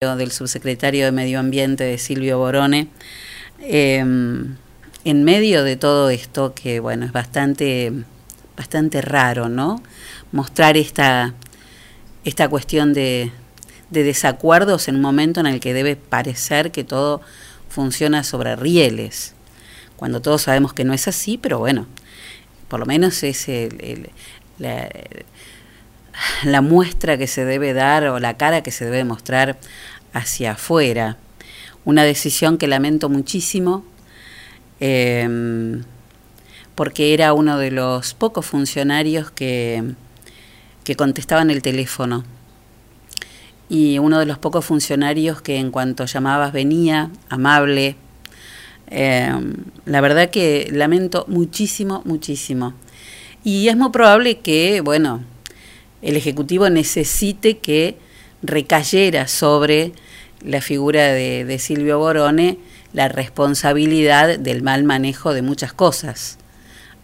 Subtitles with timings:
[0.00, 2.88] del subsecretario de Medio Ambiente de Silvio Borone,
[3.58, 4.56] em,
[5.04, 7.92] en medio de todo esto, que bueno, es bastante,
[8.56, 9.82] bastante raro, ¿no?
[10.32, 11.34] Mostrar esta,
[12.24, 13.30] esta cuestión de,
[13.90, 17.20] de desacuerdos en un momento en el que debe parecer que todo
[17.68, 19.34] funciona sobre rieles,
[19.96, 21.86] cuando todos sabemos que no es así, pero bueno,
[22.68, 23.46] por lo menos es
[26.44, 29.58] la muestra que se debe dar o la cara que se debe mostrar
[30.12, 31.16] hacia afuera.
[31.84, 33.84] Una decisión que lamento muchísimo
[34.80, 35.82] em,
[36.74, 39.94] porque era uno de los pocos funcionarios que,
[40.84, 42.24] que contestaban el teléfono
[43.70, 47.94] y uno de los pocos funcionarios que en cuanto llamabas venía, amable.
[48.88, 49.54] Em,
[49.86, 52.74] la verdad que lamento muchísimo, muchísimo.
[53.44, 55.22] Y es muy probable que, bueno,
[56.02, 57.96] el Ejecutivo necesite que
[58.42, 59.92] recayera sobre
[60.44, 62.58] la figura de, Silvio Borone
[62.92, 66.38] la responsabilidad del mal manejo de muchas cosas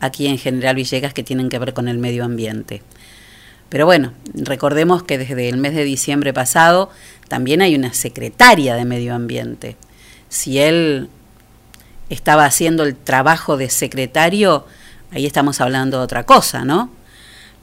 [0.00, 2.82] aquí en General Villegas que tienen que ver con el medio ambiente.
[3.68, 6.90] Pero bueno, recordemos que desde el mes de diciembre pasado
[7.28, 9.76] también hay una secretaria de medio ambiente.
[10.28, 11.08] Si él
[12.10, 14.66] estaba haciendo el trabajo de secretario,
[15.10, 16.90] ahí estamos hablando de otra cosa, ¿no?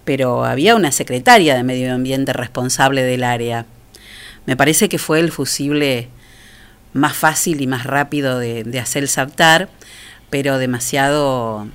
[0.05, 3.65] Pero había una secretaria de Medio Ambiente responsable del área.
[4.45, 6.09] Me parece que fue el fusible
[6.93, 9.69] más fácil y más rápido de, hacer saltar,
[10.29, 11.67] pero demasiado,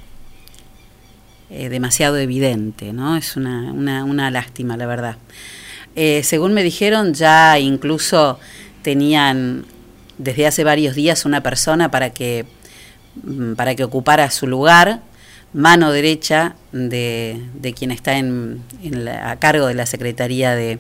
[1.51, 3.17] eh, demasiado evidente, ¿no?
[3.17, 5.17] Es una, una, lástima, la verdad.
[5.97, 8.39] Eh, según me dijeron, ya incluso
[8.83, 9.65] tenían
[10.19, 12.47] desde hace varios días una persona para que,
[13.23, 15.01] mm, para que ocupara su lugar
[15.53, 17.41] mano derecha de,
[17.77, 18.63] quien está en,
[19.23, 20.79] a cargo de la Secretaría de,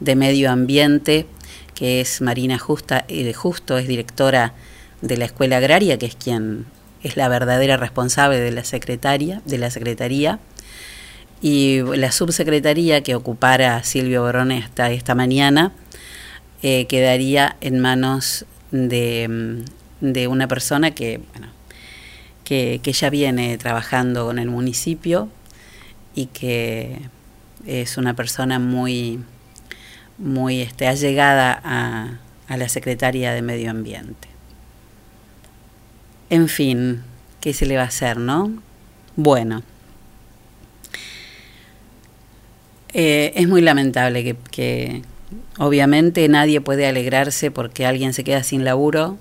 [0.00, 1.26] Medio Ambiente,
[1.74, 4.54] que es Marina Justa, eh, Justo, es directora
[5.02, 6.66] de la Escuela Agraria, que es quien
[7.02, 10.38] es la verdadera responsable de la secretaria, de la Secretaría,
[11.42, 15.72] y la subsecretaría que ocupara Silvio Borone hasta esta mañana
[16.62, 19.62] eh, quedaría en manos de,
[20.00, 21.48] de una persona que, bueno,
[22.46, 25.28] que, ya viene trabajando con el municipio
[26.14, 27.00] y que
[27.66, 29.18] es una persona muy,
[30.16, 34.28] muy este, allegada a, a la Secretaría de Medio Ambiente.
[36.30, 37.02] En fin,
[37.40, 38.62] ¿qué se le va a hacer, no?
[39.16, 39.64] Bueno,
[42.92, 45.02] eh, es muy lamentable que, que,
[45.58, 49.18] obviamente nadie puede alegrarse porque alguien se queda sin laburo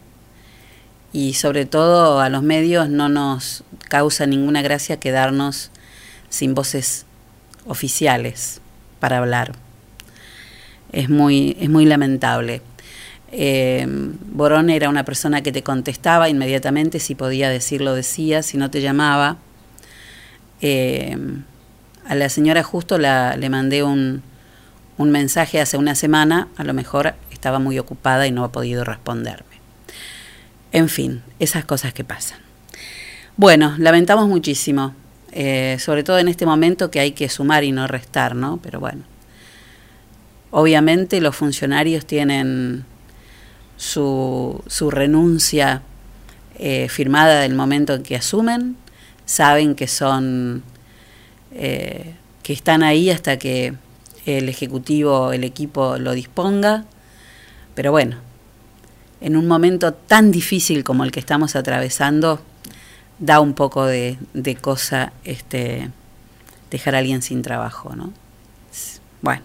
[1.15, 5.71] y sobre todo a los medios no nos causa ninguna gracia quedarnos
[6.27, 7.05] sin voces
[7.65, 8.59] oficiales
[8.99, 9.53] para hablar.
[10.91, 12.61] Es muy, es muy lamentable.
[13.31, 18.69] Eh, Borón era una persona que te contestaba inmediatamente, si podía decirlo decía, si no
[18.69, 19.37] te llamaba.
[20.59, 21.15] Eh,
[22.05, 24.21] a la señora justo la, le mandé un,
[24.97, 28.83] un mensaje hace una semana, a lo mejor estaba muy ocupada y no ha podido
[28.83, 29.54] responderme.
[30.75, 32.37] En fin, esas cosas que pasan.
[33.37, 34.93] Bueno, lamentamos muchísimo,
[35.31, 38.59] eh, sobre todo en este momento que hay que sumar y no restar, ¿no?
[38.61, 39.03] Pero bueno,
[40.51, 42.83] obviamente los funcionarios tienen
[43.77, 45.81] su, su renuncia
[46.59, 48.75] eh, firmada del momento en que asumen,
[49.25, 50.61] saben que son,
[51.53, 53.75] eh, que están ahí hasta que
[54.25, 56.83] el Ejecutivo, el equipo lo disponga,
[57.75, 58.24] pero bueno,
[59.21, 62.41] en un momento tan difícil como el que estamos atravesando,
[63.19, 64.17] da un poco de,
[64.61, 65.89] cosa este,
[66.69, 68.11] dejar a alguien sin trabajo, ¿no?
[69.21, 69.43] Bueno,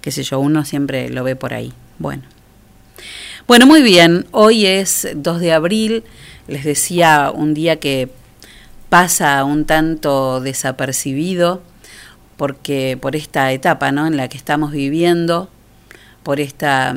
[0.00, 1.72] qué sé yo, uno siempre lo ve por ahí.
[1.98, 2.22] Bueno.
[3.46, 6.04] Bueno, muy bien, hoy es 2 de abril,
[6.48, 8.08] les decía un día que
[8.88, 11.62] pasa un tanto desapercibido
[12.36, 14.06] porque por esta etapa ¿no?
[14.06, 15.50] en la que estamos viviendo,
[16.22, 16.94] por esta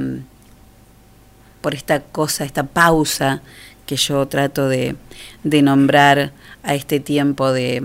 [1.62, 3.42] por esta cosa, esta pausa
[3.86, 4.96] que yo trato de,
[5.44, 6.34] nombrar
[6.64, 7.84] a este tiempo de,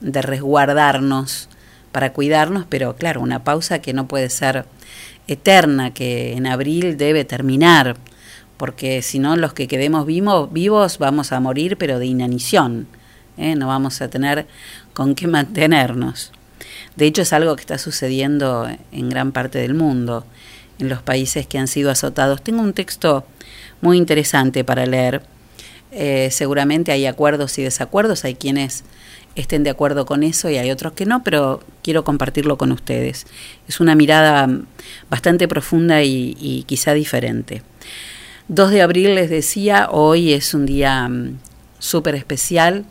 [0.00, 1.48] de resguardarnos
[1.92, 4.64] para cuidarnos, pero claro, una pausa que no puede ser
[5.26, 7.96] eterna, que en abril debe terminar,
[8.56, 12.86] porque si no los que quedemos vivos, vivos vamos a morir, pero de inanición,
[13.36, 13.54] ¿eh?
[13.56, 14.46] no vamos a tener
[14.92, 16.32] con qué mantenernos.
[16.96, 20.26] De hecho es algo que está sucediendo en gran parte del mundo
[20.88, 22.42] los países que han sido azotados.
[22.42, 23.24] Tengo un texto
[23.80, 25.22] muy interesante para leer.
[25.92, 28.84] Eh, seguramente hay acuerdos y desacuerdos, hay quienes
[29.34, 33.26] estén de acuerdo con eso y hay otros que no, pero quiero compartirlo con ustedes.
[33.68, 34.48] Es una mirada
[35.08, 37.62] bastante profunda y, y quizá diferente.
[38.48, 41.38] 2 de abril les decía, hoy es un día mm,
[41.78, 42.84] súper especial,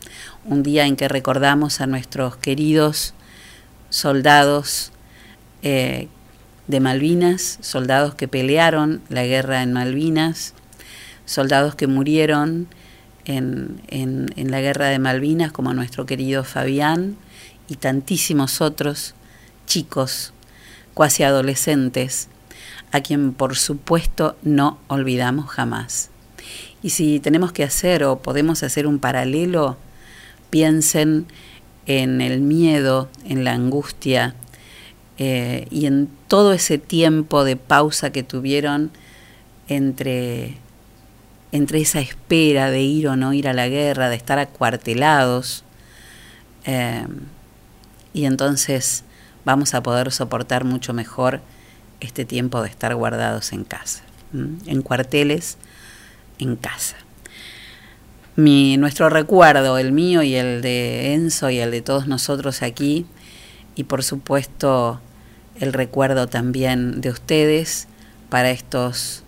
[0.44, 3.14] un día en que recordamos a nuestros queridos
[3.90, 4.92] soldados
[5.62, 6.08] eh,
[6.70, 10.54] de Malvinas, soldados que pelearon la guerra en Malvinas,
[11.26, 12.68] soldados que murieron
[13.24, 17.16] en, en la guerra de Malvinas, como nuestro querido Fabián
[17.68, 19.14] y tantísimos otros
[19.66, 20.32] chicos,
[20.94, 22.28] cuasi adolescentes,
[22.92, 26.10] a quien por supuesto no olvidamos jamás.
[26.82, 29.76] Y si tenemos que hacer o podemos hacer un paralelo,
[30.50, 31.26] piensen
[31.86, 34.34] en el miedo, en la angustia
[35.18, 38.90] eh, y en todo ese tiempo de pausa que tuvieron
[39.68, 40.56] entre,
[41.52, 45.64] entre esa espera de ir o no ir a la guerra, de estar acuartelados.
[46.64, 47.06] Eh,
[48.14, 49.04] y entonces
[49.44, 51.42] vamos a poder soportar mucho mejor
[52.00, 54.02] este tiempo de estar guardados en casa,
[54.32, 55.58] en cuarteles,
[56.38, 56.96] en casa
[58.36, 63.06] mi, nuestro recuerdo, el mío y el de Enzo y el de todos nosotros aquí,
[63.74, 65.00] y por supuesto
[65.58, 67.88] el recuerdo también de ustedes
[68.28, 69.24] para estos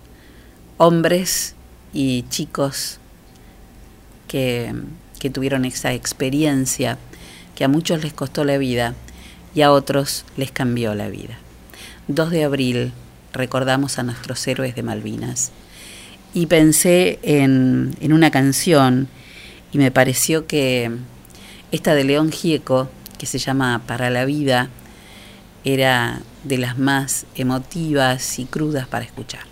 [0.78, 1.54] hombres
[1.92, 2.98] y chicos
[4.28, 4.74] que,
[5.18, 6.98] que tuvieron esa experiencia
[7.54, 8.94] que a muchos les costó la vida
[9.54, 11.38] y a otros les cambió la vida.
[12.08, 12.92] 2 de abril
[13.32, 15.52] recordamos a nuestros héroes de Malvinas
[16.34, 19.08] y pensé en, en, una canción
[19.72, 20.90] y me pareció que
[21.70, 24.68] esta de León Gieco, que se llama Para la vida,
[25.64, 29.51] era de las más emotivas y crudas para escuchar.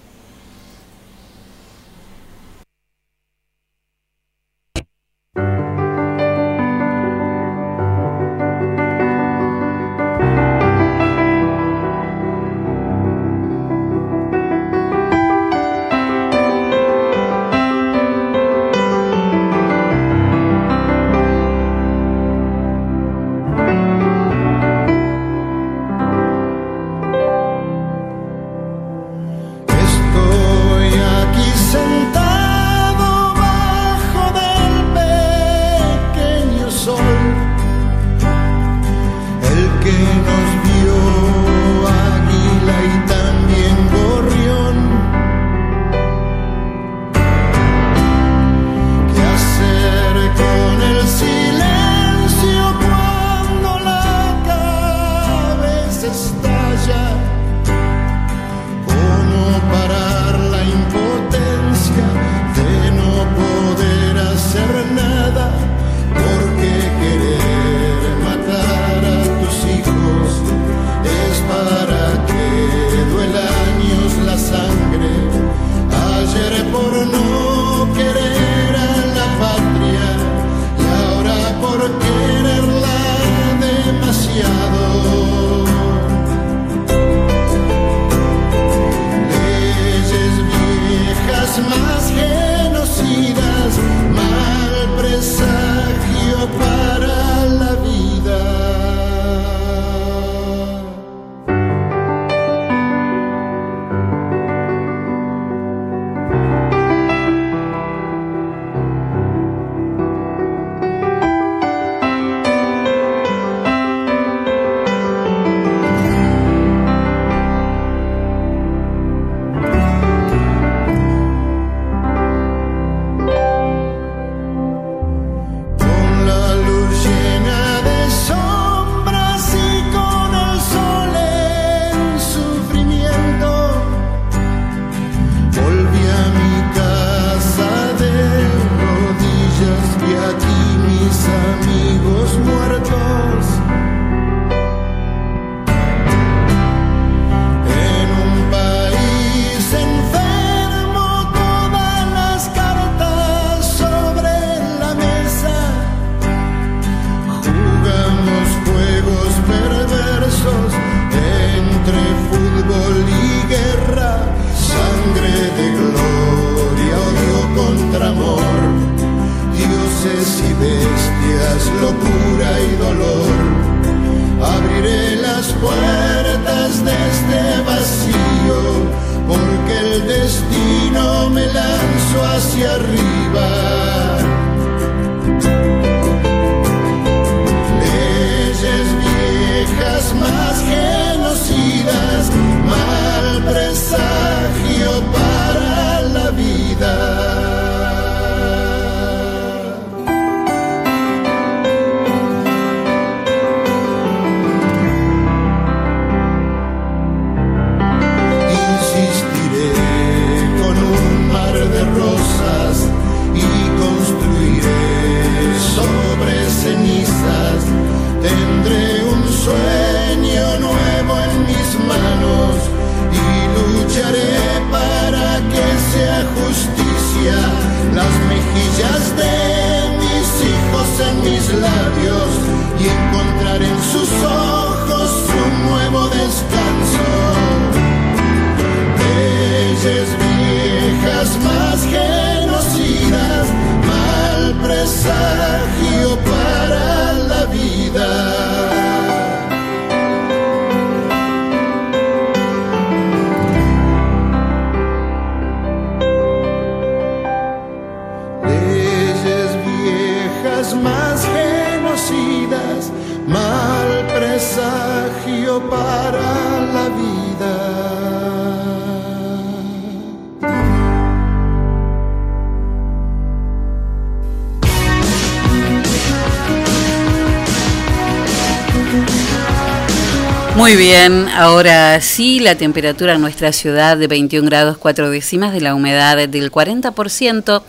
[281.41, 286.29] Ahora sí, la temperatura en nuestra ciudad de 21 grados 4 décimas de la humedad
[286.29, 287.63] del 40%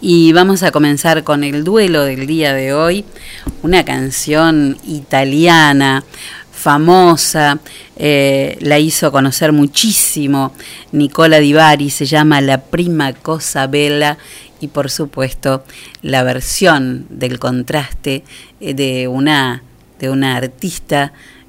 [0.00, 3.04] y vamos a comenzar con el duelo del día de hoy,
[3.62, 6.04] una canción italiana
[6.50, 7.58] famosa,
[7.96, 10.54] eh, la hizo conocer muchísimo
[10.92, 14.16] Nicola Di Bari, se llama La Prima Cosa Bella
[14.58, 15.64] y por supuesto
[16.00, 18.24] la versión del contraste
[18.58, 19.62] eh, de una,
[19.98, 21.12] de una artista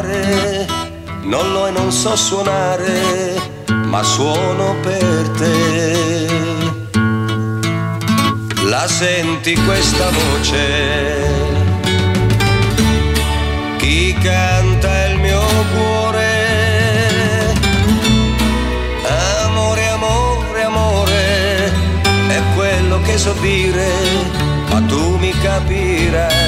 [0.00, 0.66] Imparare
[1.22, 3.34] non lo e non so suonare,
[3.84, 6.26] ma suono per te.
[8.64, 11.28] La senti questa voce?
[13.76, 15.42] Chi canta il mio
[15.74, 16.28] cuore?
[19.44, 21.72] Amore, amore, amore,
[22.28, 23.90] è quello che so dire,
[24.70, 26.39] ma tu mi capirai.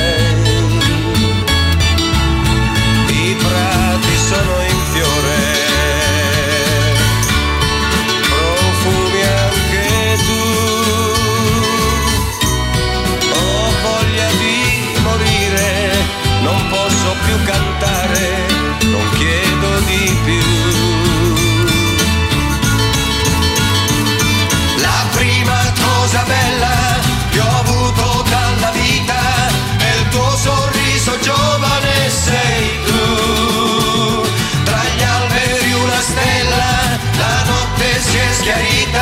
[38.43, 39.02] querida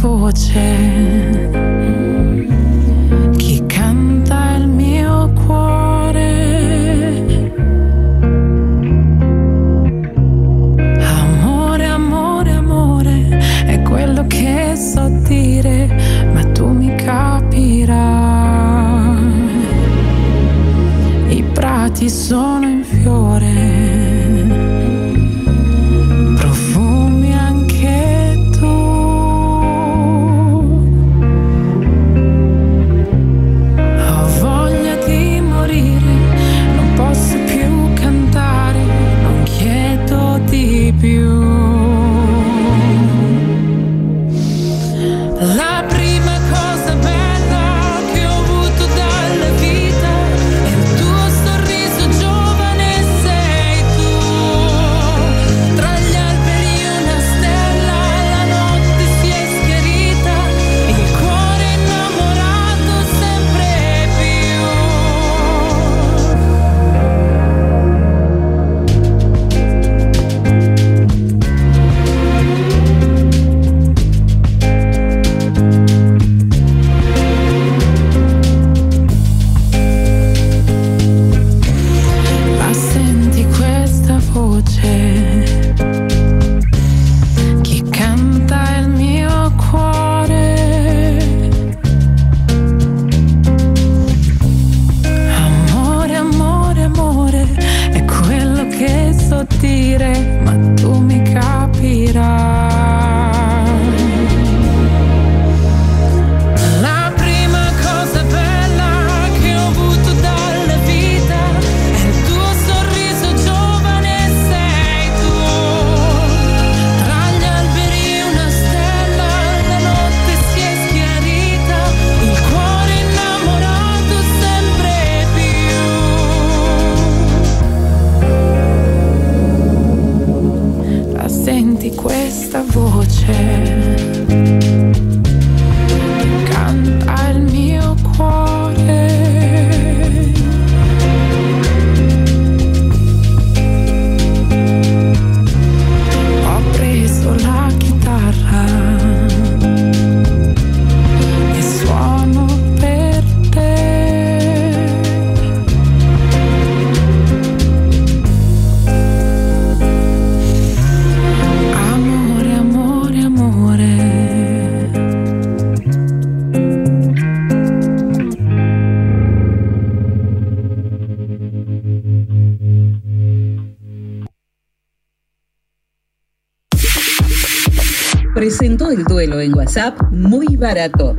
[0.00, 0.77] 负我贼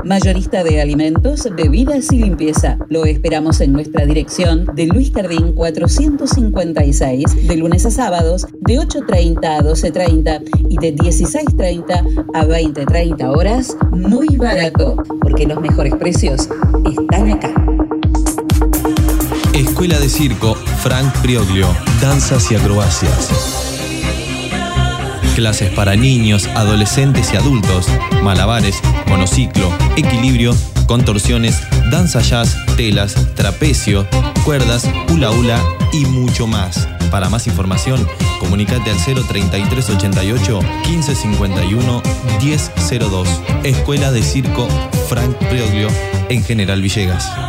[0.05, 2.77] Mayorista de alimentos, bebidas y limpieza.
[2.87, 9.45] Lo esperamos en nuestra dirección de Luis Cardín 456, de lunes a sábados, de 8.30
[9.45, 13.75] a 12.30 y de 16.30 a 20.30 horas.
[13.91, 16.47] Muy barato, porque los mejores precios
[16.85, 17.53] están acá.
[19.53, 21.67] Escuela de Circo Frank Prioglio,
[22.01, 23.69] Danzas y Acrobacias.
[25.35, 27.87] Clases para niños, adolescentes y adultos,
[28.23, 30.55] malabares, monociclo, equilibrio,
[30.87, 34.07] contorsiones, danza jazz, telas, trapecio,
[34.45, 35.59] cuerdas, hula hula
[35.91, 36.87] y mucho más.
[37.11, 38.07] Para más información,
[38.39, 42.01] comunicate al 03388 1551
[42.41, 43.27] 1002.
[43.63, 44.67] Escuela de Circo
[45.07, 45.89] Frank Prioglio
[46.29, 47.48] en General Villegas.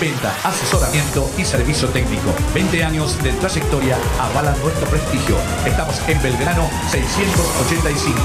[0.00, 2.34] Venta, asesoramiento y servicio técnico.
[2.52, 5.36] 20 años de trayectoria avalan nuestro prestigio.
[5.64, 8.20] Estamos en Belgrano 685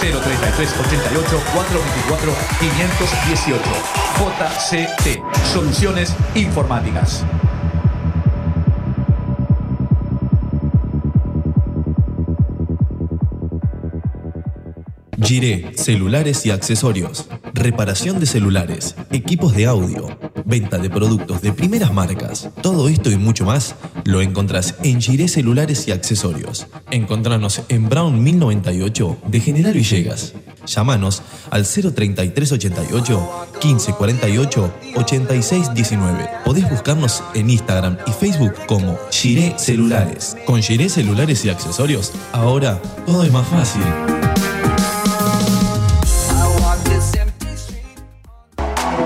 [0.00, 5.20] 033 88 424 518 JCT
[5.52, 7.24] Soluciones Informáticas.
[15.22, 20.05] Giré, celulares y accesorios, reparación de celulares, equipos de audio,
[20.46, 22.48] venta de productos de primeras marcas.
[22.62, 26.68] Todo esto y mucho más lo encontrás en Giré Celulares y Accesorios.
[26.90, 30.32] Encontranos en Brown 1098 de General Villegas.
[30.64, 36.30] Llámanos al 03388 1548 8619.
[36.44, 40.36] Podés buscarnos en Instagram y Facebook como Giré Celulares.
[40.46, 43.82] Con Giré Celulares y Accesorios, ahora todo es más fácil.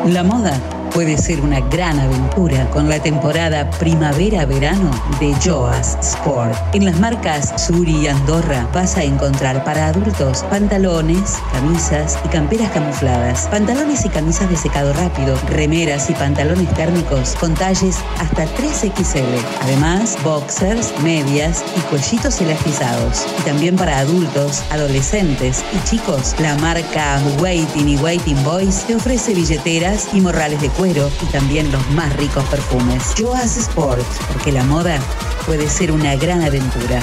[0.07, 6.55] La moda puede ser una gran aventura con la temporada primavera-verano de Joas Sport.
[6.75, 12.71] En las marcas Suri y Andorra vas a encontrar para adultos pantalones, camisas y camperas
[12.73, 19.25] camufladas, pantalones y camisas de secado rápido, remeras y pantalones térmicos con talles hasta 3XL.
[19.63, 23.27] Además, boxers, medias y cuellitos elastizados.
[23.39, 29.35] Y también para adultos, adolescentes y chicos, la marca Waiting y Waiting Boys te ofrece
[29.35, 33.03] billeteras y morrales de cuero y también los más ricos perfumes.
[33.19, 34.99] Joas Sport, porque la moda
[35.45, 37.03] puede ser una gran aventura.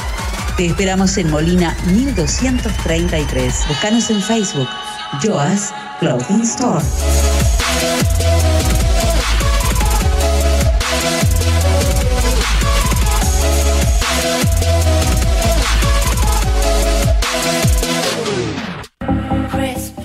[0.58, 3.68] Te esperamos en Molina 1233.
[3.68, 4.68] Búscanos en Facebook,
[5.22, 6.84] Joas Clothing Store.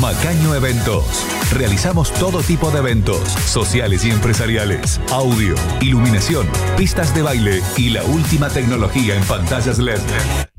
[0.00, 1.26] Macaño Eventos.
[1.52, 8.04] Realizamos todo tipo de eventos, sociales y empresariales, audio, iluminación, pistas de baile y la
[8.04, 9.98] última tecnología en pantallas LED.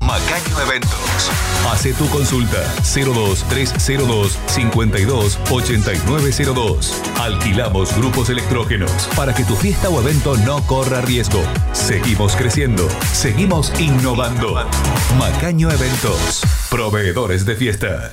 [0.00, 1.30] Macaño Eventos.
[1.72, 7.02] Hace tu consulta 02302 52 8902.
[7.18, 11.42] Alquilamos grupos electrógenos para que tu fiesta o evento no corra riesgo.
[11.72, 14.54] Seguimos creciendo, seguimos innovando.
[15.18, 16.42] Macaño Eventos.
[16.68, 18.12] Proveedores de fiesta.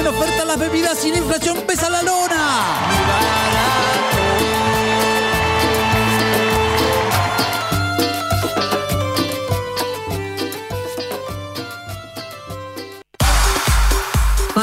[0.00, 3.99] Ponen oferta las bebidas la inflación pesa la lona.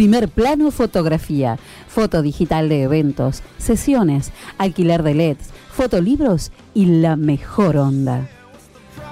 [0.00, 7.76] Primer plano fotografía, foto digital de eventos, sesiones, alquiler de LEDs, fotolibros y la mejor
[7.76, 8.26] onda.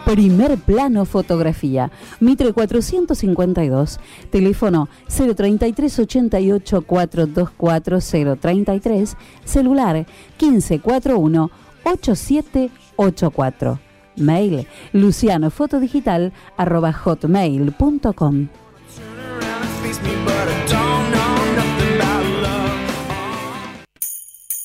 [0.06, 7.98] Primer plano fotografía, Mitre 452, teléfono 033 88 424
[8.40, 10.06] 033, celular
[10.40, 11.50] 1541
[11.84, 13.78] 8784.
[14.16, 16.32] Mail lucianofotodigital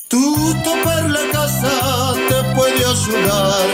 [0.08, 3.66] Tutto per la casa te puede ayudar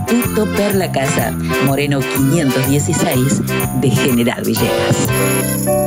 [0.05, 1.31] Tutto per la casa.
[1.63, 3.41] Moreno 516
[3.79, 5.84] de General Villegas.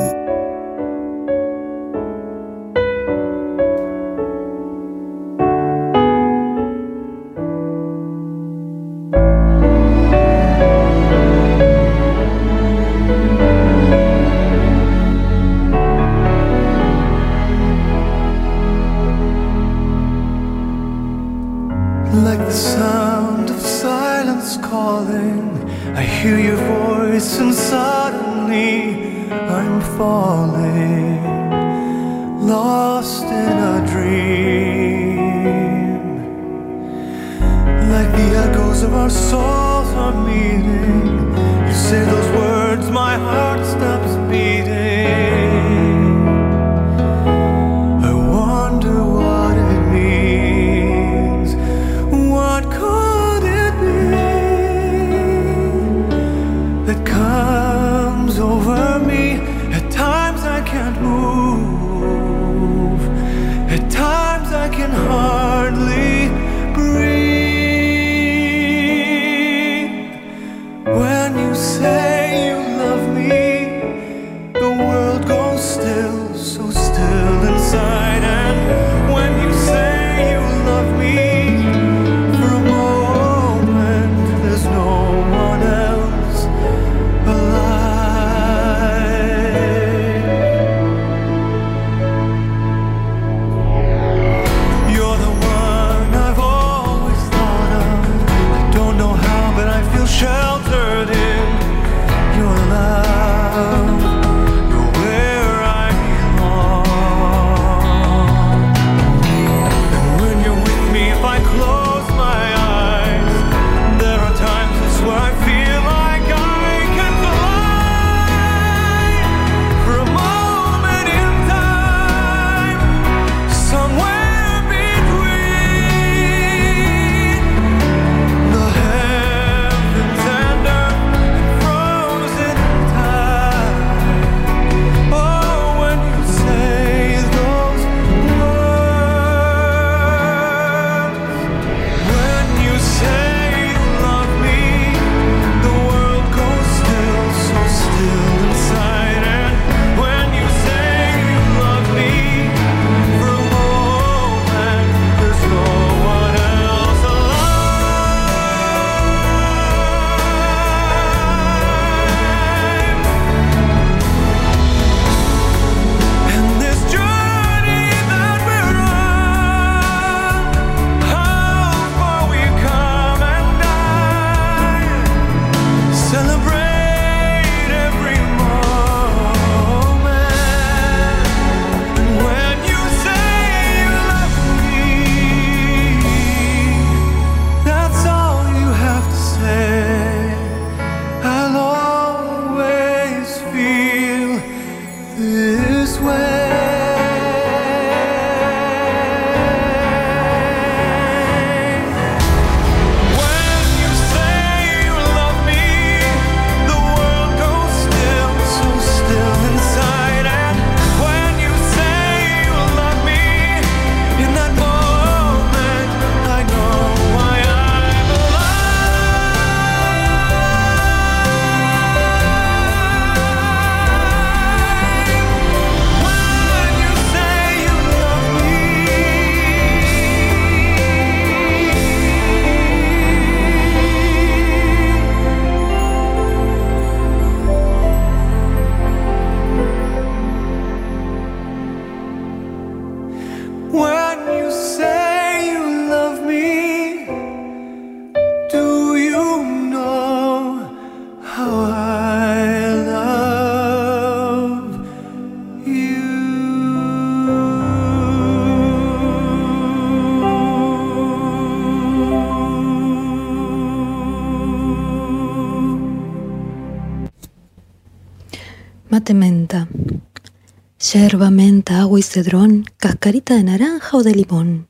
[270.92, 274.68] Yerba, menta, agua y cedrón, cascarita de naranja o de limón.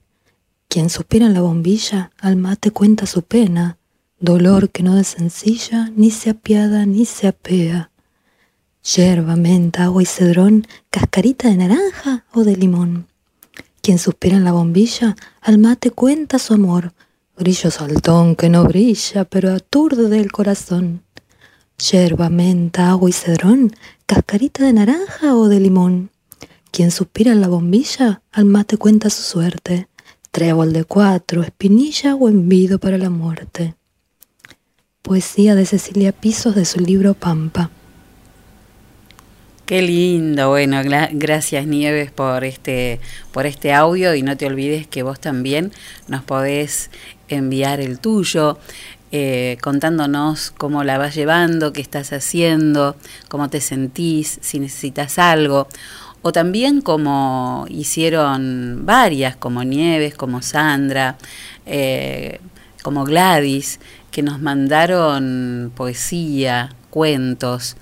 [0.66, 3.78] Quien suspira en la bombilla, al mate cuenta su pena,
[4.18, 7.92] dolor que no desencilla, ni se apiada ni se apea.
[8.82, 13.06] Yerba, menta, agua y cedrón, cascarita de naranja o de limón.
[13.80, 16.94] Quien suspira en la bombilla, al mate cuenta su amor,
[17.36, 21.04] brillo saltón que no brilla, pero aturde el corazón.
[21.78, 23.72] Yerba, menta, agua y cedrón,
[24.04, 26.10] cascarita de naranja o de limón.
[26.72, 29.86] Quien suspira en la bombilla, al mate cuenta su suerte.
[30.32, 33.76] Trébol de cuatro, espinilla o envido para la muerte.
[35.02, 37.70] Poesía de Cecilia Pisos de su libro Pampa.
[39.64, 40.80] Qué lindo, bueno,
[41.12, 43.00] gracias Nieves por este,
[43.32, 45.72] por este audio y no te olvides que vos también
[46.08, 46.90] nos podés
[47.28, 48.58] enviar el tuyo,
[49.10, 52.96] eh, contándonos cómo la vas llevando, qué estás haciendo,
[53.28, 55.68] cómo te sentís, si necesitas algo.
[56.22, 61.16] O también como hicieron varias, como Nieves, como Sandra,
[61.64, 62.40] eh,
[62.82, 67.76] como Gladys, que nos mandaron poesía, cuentos,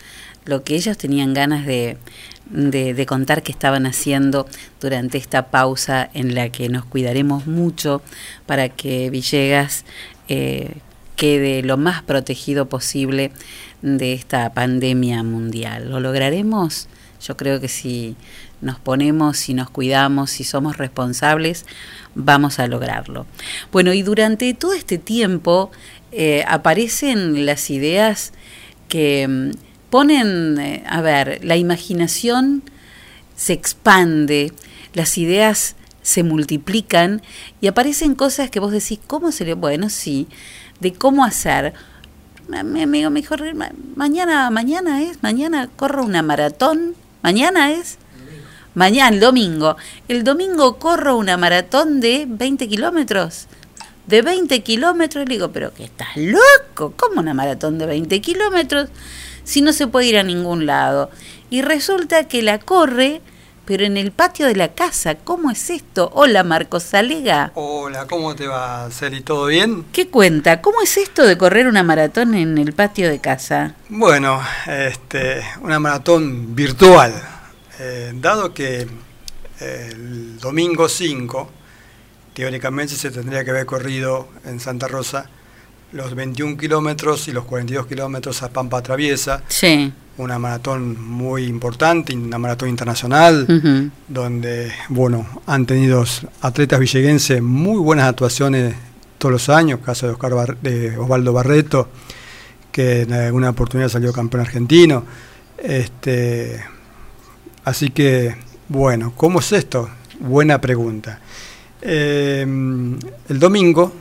[0.44, 1.96] lo que ellos tenían ganas de,
[3.06, 4.46] contar que estaban haciendo
[4.80, 8.02] durante esta pausa en la que nos cuidaremos mucho
[8.46, 9.84] para que Villegas
[10.28, 10.76] eh,
[11.16, 13.32] quede lo más protegido posible
[13.82, 15.90] de esta pandemia mundial.
[15.90, 16.88] ¿Lo lograremos?
[17.20, 18.16] Yo creo que si
[18.60, 21.66] nos ponemos, si nos cuidamos, si somos responsables,
[22.14, 23.26] vamos a lograrlo.
[23.72, 25.70] Bueno, y durante todo este tiempo
[26.12, 28.32] eh, aparecen las ideas
[28.88, 29.50] que mm,
[29.90, 32.62] ponen, eh, a ver, la imaginación
[33.34, 34.52] se expande,
[34.94, 37.20] las ideas se multiplican
[37.60, 39.54] y aparecen cosas que vos decís, ¿cómo se le...?
[39.54, 40.28] Bueno, sí,
[40.80, 41.72] de cómo hacer.
[42.48, 47.98] Mi amigo me dijo, "Ma- mañana, mañana es, mañana corro una maratón, mañana es,
[48.74, 49.76] mañana, el domingo.
[50.06, 53.46] El domingo corro una maratón de 20 kilómetros.
[54.06, 58.88] De 20 kilómetros, le digo, pero que estás loco, ¿cómo una maratón de 20 kilómetros?
[59.42, 61.10] Si no se puede ir a ningún lado.
[61.50, 63.20] Y resulta que la corre,
[63.66, 65.16] pero en el patio de la casa.
[65.16, 66.10] ¿Cómo es esto?
[66.14, 67.50] Hola, Marcos Salega.
[67.54, 69.20] Hola, ¿cómo te va, Celi?
[69.20, 69.84] ¿Todo bien?
[69.92, 70.62] ¿Qué cuenta?
[70.62, 73.74] ¿Cómo es esto de correr una maratón en el patio de casa?
[73.88, 77.12] Bueno, este, una maratón virtual.
[77.78, 78.86] Eh, dado que
[79.60, 81.50] eh, el domingo 5,
[82.32, 85.28] teóricamente se tendría que haber corrido en Santa Rosa
[85.92, 89.42] los 21 kilómetros y los 42 kilómetros a Pampa Traviesa.
[89.48, 89.92] Sí.
[90.18, 96.04] Una maratón muy importante, una maratón internacional, donde, bueno, han tenido
[96.40, 98.74] atletas villeguenses muy buenas actuaciones
[99.18, 101.90] todos los años, caso de, Oscar Bar- de Osvaldo Barreto,
[102.72, 105.04] que en alguna oportunidad salió campeón argentino.
[105.58, 106.62] Este,
[107.64, 108.36] así que,
[108.68, 109.90] bueno, ¿cómo es esto?
[110.20, 111.20] Buena pregunta.
[111.82, 112.40] Eh,
[113.28, 113.92] el domingo,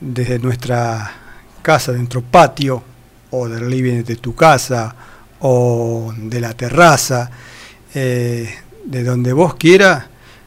[0.00, 1.12] desde nuestra
[1.62, 2.82] casa, de nuestro patio,
[3.30, 4.94] o del living de tu casa,
[5.40, 7.30] o de la terraza,
[7.94, 10.04] eh, de donde vos quieras,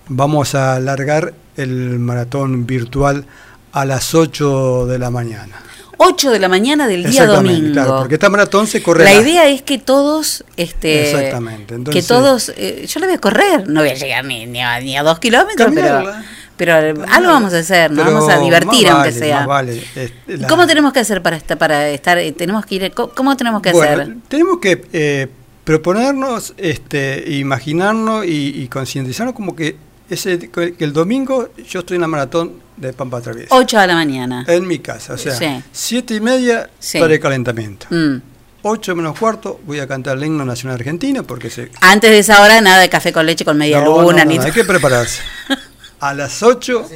[0.07, 3.25] vamos a alargar el maratón virtual
[3.71, 5.55] a las 8 de la mañana.
[6.01, 7.73] 8 de la mañana del día domingo.
[7.73, 12.07] claro, porque esta maratón se corre La idea es que todos, este, Exactamente, entonces- que
[12.07, 14.95] todos, eh, yo la voy a correr, no voy a llegar ni, ni, a, ni
[14.97, 16.11] a dos kilómetros, Caminarla.
[16.23, 19.37] pero algo vamos a hacer, nos Pero vamos a divertir aunque sea.
[19.39, 19.77] más vale.
[19.77, 22.91] Este, ¿Y la- ¿Cómo tenemos que hacer para estar, para estar, eh, tenemos que ir,
[22.93, 24.15] cómo tenemos que Bueno, hacer?
[24.27, 25.27] tenemos que eh,
[25.63, 29.77] proponernos, este, imaginarnos y, y concientizarnos como que
[30.09, 33.55] ese que el domingo yo estoy en la maratón de Pampa Traviesa.
[33.55, 34.43] 8 de la mañana.
[34.47, 35.45] En mi casa, o sea, Sí.
[35.71, 36.97] siete y media Sí.
[36.99, 37.85] para el calentamiento.
[37.91, 38.15] Mm.
[38.63, 41.71] 8 menos cuarto voy a cantar el himno nacional argentino porque se...
[41.79, 44.37] Antes de esa hora nada de café con leche con media No, luna, no, no,
[44.39, 45.21] ni hay que prepararse.
[45.99, 46.87] A las 8,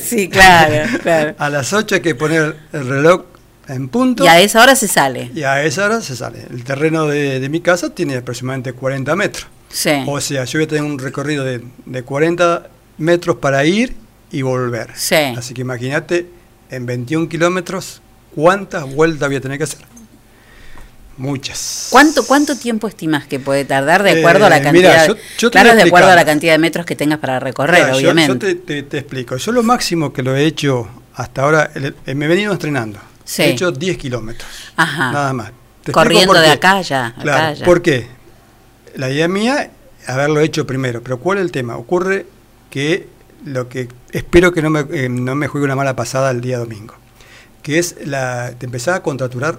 [0.00, 1.34] Sí, claro, claro.
[1.38, 3.24] a las 8 hay que poner el reloj
[3.68, 4.24] en punto.
[4.24, 5.30] Y a esa hora se sale.
[5.34, 6.44] Y a esa hora se sale.
[6.50, 9.46] El terreno de, de mi casa tiene aproximadamente 40 metros.
[9.68, 9.90] Sí.
[10.06, 13.94] O sea, yo voy a tener un recorrido de, de 40 metros para ir
[14.32, 14.90] y volver.
[14.94, 15.14] Sí.
[15.14, 16.26] Así que imagínate,
[16.70, 18.02] en 21 kilómetros,
[18.34, 19.80] ¿cuántas vueltas voy a tener que hacer?
[21.20, 21.88] Muchas.
[21.90, 25.06] ¿Cuánto, ¿Cuánto tiempo estimas que puede tardar de acuerdo a la Eh, cantidad?
[25.06, 27.92] yo- yo te claro, de acuerdo a la cantidad de metros que tengas para recorrer,
[27.92, 28.32] obviamente.
[28.32, 29.36] Yo, te, te- te explico.
[29.36, 32.98] Yo lo máximo que lo he hecho hasta ahora, el- eh, me he venido entrenando.
[33.22, 33.42] Sí.
[33.42, 34.48] He hecho 10 kilómetros.
[34.76, 35.12] Ajá.
[35.12, 35.52] Nada más.
[35.84, 37.64] Te Corriendo de acá ya, acá Claro, ya.
[37.66, 38.06] ¿Por qué?
[38.96, 39.70] La idea mía
[40.06, 41.02] haberlo hecho primero.
[41.02, 41.76] Pero ¿cuál es el tema?
[41.76, 42.24] Ocurre
[42.70, 43.08] que
[43.44, 46.56] lo que espero que no me, eh, no me juegue una mala pasada el día
[46.58, 46.94] domingo.
[47.62, 49.58] Que es la de empezar a contracturar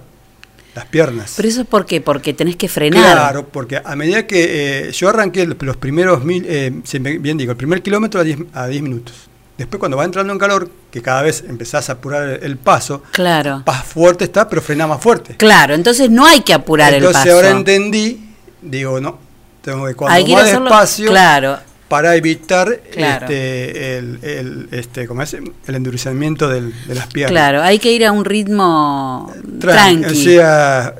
[0.74, 1.34] las piernas.
[1.36, 2.00] Pero eso es por qué?
[2.00, 3.12] Porque tenés que frenar.
[3.12, 6.72] Claro, porque a medida que eh, yo arranqué los, primeros mil, eh,
[7.20, 9.14] bien digo, el primer kilómetro a 10, a 10 minutos.
[9.58, 13.62] Después cuando va entrando en calor, que cada vez empezás a apurar el, paso, Claro.
[13.66, 15.36] más fuerte está, pero frena más fuerte.
[15.36, 17.36] Claro, entonces no hay que apurar Entonces el paso.
[17.36, 18.30] ahora entendí,
[18.62, 19.18] digo, no,
[19.60, 21.58] tengo que cuando más despacio claro.
[21.92, 23.26] Para evitar Claro.
[23.26, 25.34] este, el, el, este, ¿cómo es?
[25.34, 27.32] el endurecimiento del- de las piernas.
[27.32, 30.04] Claro, hay que ir a un ritmo Tran- tranqui.
[30.06, 30.94] O sea,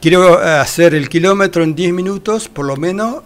[0.00, 3.22] quiero hacer el kilómetro en 10 minutos, por lo menos,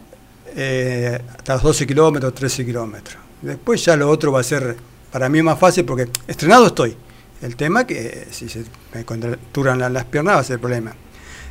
[0.55, 3.17] eh, hasta los 12 kilómetros, 13 kilómetros.
[3.41, 4.77] Después ya lo otro va a ser,
[5.11, 6.95] para mí más fácil, porque estrenado estoy.
[7.41, 10.61] El tema que eh, si se me contracturan la- las piernas va a ser el
[10.61, 10.93] problema.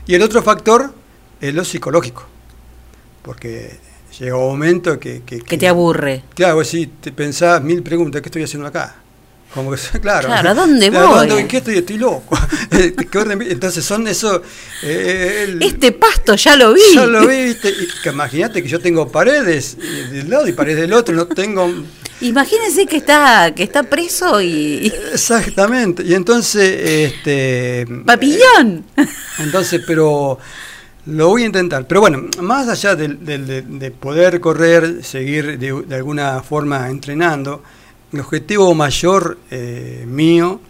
[0.05, 0.93] Y el otro factor
[1.41, 2.27] es lo psicológico.
[3.23, 3.79] porque
[4.19, 5.21] llega un momento que...
[5.25, 6.23] Que, Que te aburre.
[6.35, 8.95] Claro, sí, te pensás mil preguntas, ¿qué estoy haciendo acá?
[9.53, 10.27] Como que, claro.
[10.27, 11.27] Claro, ¿a dónde voy?
[11.27, 11.77] ¿dónde- ¿Qué estoy?
[11.77, 12.37] Estoy loco.
[12.69, 13.49] Eh, ¿Qué orden vi?
[13.49, 14.41] Entonces son eso...
[14.83, 16.81] eh, el- Este pasto ya lo vi.
[16.93, 17.73] Ya lo vi, ¿viste?
[18.09, 21.71] Imagínate que yo tengo paredes eh, de un lado y paredes del otro, no tengo...
[22.19, 24.47] Imagínense que está, que está preso y.
[24.87, 26.03] y- Exactamente.
[26.03, 27.85] Y entonces, este...
[28.05, 28.83] ¡Papillón!
[29.39, 30.37] Entonces, pero
[31.07, 31.87] lo voy a intentar.
[31.87, 37.63] Pero bueno, más allá de, de poder correr, seguir de, de alguna forma entrenando,
[38.13, 40.61] el objetivo mayor eh, mío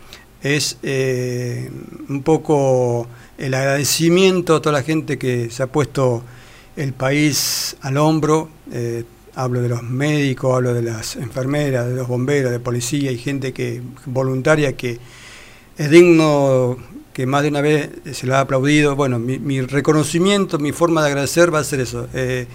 [0.42, 1.70] es eh,
[2.10, 3.08] un poco
[3.38, 6.24] el agradecimiento a toda la gente que se ha puesto
[6.76, 8.50] el país al hombro.
[8.72, 9.04] eh,
[9.36, 13.54] hablo de los médicos, hablo de las enfermeras, de los bomberos, de policía y gente
[13.54, 14.98] que voluntaria que
[15.78, 16.78] es digno
[17.14, 18.96] que más de una vez se lo ha aplaudido.
[18.96, 22.08] Bueno, mi, mi reconocimiento, mi forma de agradecer va a ser eso.
[22.14, 22.48] eh,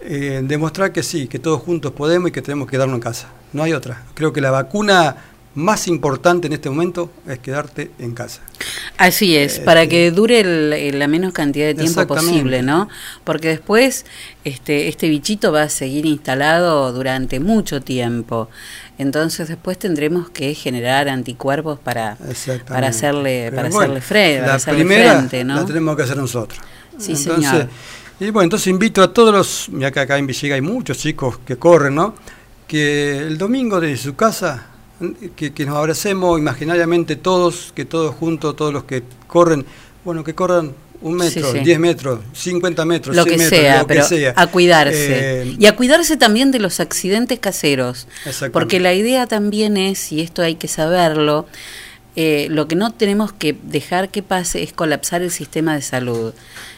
[0.00, 3.28] eh, demostrar que sí, que todos juntos podemos y que tenemos que quedarnos en casa.
[3.52, 4.04] No hay otra.
[4.14, 5.16] Creo que la vacuna
[5.56, 8.42] más importante en este momento es quedarte en casa.
[8.98, 12.88] Así es, para que dure el- el- la menos cantidad de tiempo posible, ¿no?
[13.24, 14.06] Porque después
[14.44, 18.48] este, este bichito va a seguir instalado durante mucho tiempo.
[18.98, 22.16] Entonces después tendremos que generar anticuerpos para,
[22.68, 25.56] para hacerle, Pero para bueno, hacerle, fre- para la hacerle primera frente, ¿no?
[25.56, 26.60] la tenemos que hacer nosotros.
[26.98, 27.68] Sí, Entonces, señor.
[28.20, 31.38] Y bueno, entonces invito a todos los, ya que acá en Villega hay muchos chicos
[31.44, 32.14] que corren, ¿no?
[32.66, 34.66] Que el domingo desde su casa,
[35.36, 39.66] que, que nos abracemos imaginariamente todos, que todos juntos, todos los que corren,
[40.04, 41.64] bueno, que corran un metro, Sí, sí.
[41.64, 44.32] 10 metros, 50 metros, lo 100 que metros, sea, lo que pero sea.
[44.36, 45.42] a cuidarse.
[45.42, 48.08] Eh, y a cuidarse también de los accidentes caseros.
[48.52, 51.46] Porque la idea también es, y esto hay que saberlo,
[52.16, 56.32] eh, lo que no tenemos que dejar que pase es colapsar el sistema de salud.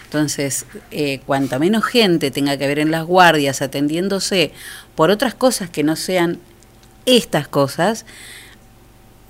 [0.04, 4.52] Entonces, eh, cuanta menos gente tenga que ver en las guardias atendiéndose
[4.94, 6.38] por otras cosas que no sean
[7.08, 8.04] estas cosas,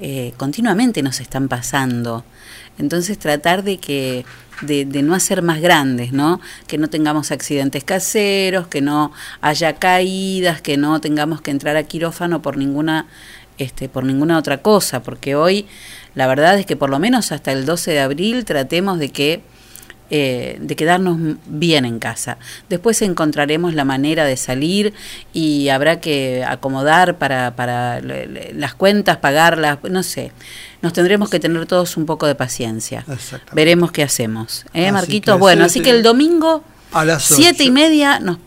[0.00, 2.24] eh, continuamente nos están pasando.
[2.78, 4.24] Entonces tratar de que
[4.62, 6.40] de, de no hacer más grandes, ¿no?
[6.66, 11.84] Que no tengamos accidentes caseros, que no haya caídas, que no tengamos que entrar a
[11.84, 13.06] quirófano por ninguna
[13.58, 15.66] este por ninguna otra cosa, porque hoy
[16.14, 19.42] la verdad es que por lo menos hasta el 12 de abril tratemos de que
[20.10, 22.38] eh, de quedarnos bien en casa.
[22.68, 24.94] Después encontraremos la manera de salir
[25.32, 30.32] y habrá que acomodar para, para las cuentas, pagarlas, no sé.
[30.80, 33.04] Nos tendremos que tener todos un poco de paciencia.
[33.52, 34.64] Veremos qué hacemos.
[34.72, 35.38] ¿Eh, Marquitos?
[35.38, 35.84] bueno, sí, así sí.
[35.84, 36.62] que el domingo,
[36.92, 38.38] a las siete y media, nos,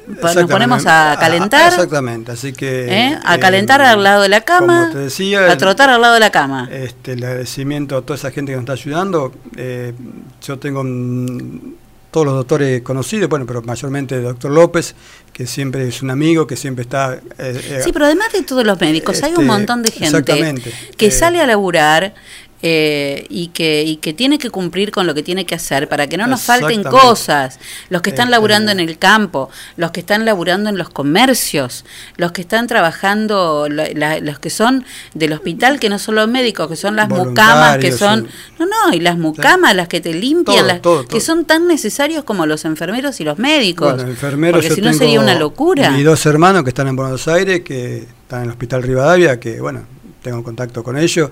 [0.49, 1.71] ponemos a Ah, calentar.
[1.71, 2.87] Exactamente, así que...
[2.89, 3.19] ¿eh?
[3.23, 6.15] A eh, calentar al lado de la cama, como te decía, a trotar al lado
[6.15, 6.67] de la cama.
[6.71, 9.31] Este, el agradecimiento a toda esa gente que nos está ayudando.
[9.55, 9.93] Eh,
[10.41, 11.59] yo tengo mm,
[12.11, 14.95] todos los doctores conocidos, bueno, pero mayormente el doctor López,
[15.31, 17.19] que siempre es un amigo, que siempre está...
[17.83, 21.39] Sí, pero además de todos los médicos, hay un Este, montón de gente que sale
[21.39, 22.13] a laburar
[22.63, 26.07] eh, y, que, y que tiene que cumplir con lo que tiene que hacer para
[26.07, 27.59] que no nos falten cosas.
[27.89, 31.85] Los que están Este, laburando en el campo, los que están laburando en los comercios,
[32.17, 36.27] los que están trabajando, lo- la- los que son del hospital, que no son los
[36.27, 38.27] médicos, que son las mucamas, que son...
[38.59, 41.67] No, no, y las mucamas, las que te limpian, Todo, las, todo, que son tan
[41.67, 43.95] necesarios como los enfermeros y los médicos.
[43.95, 45.89] Bueno, enfermeros, porque si no sería una locura.
[45.91, 49.59] Mis dos hermanos que están en Buenos Aires, que están en el Hospital Rivadavia, que
[49.59, 49.81] bueno,
[50.21, 51.29] tengo contacto con ellos.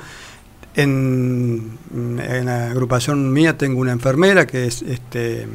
[0.76, 5.47] En, en la agrupación mía tengo una enfermera que es este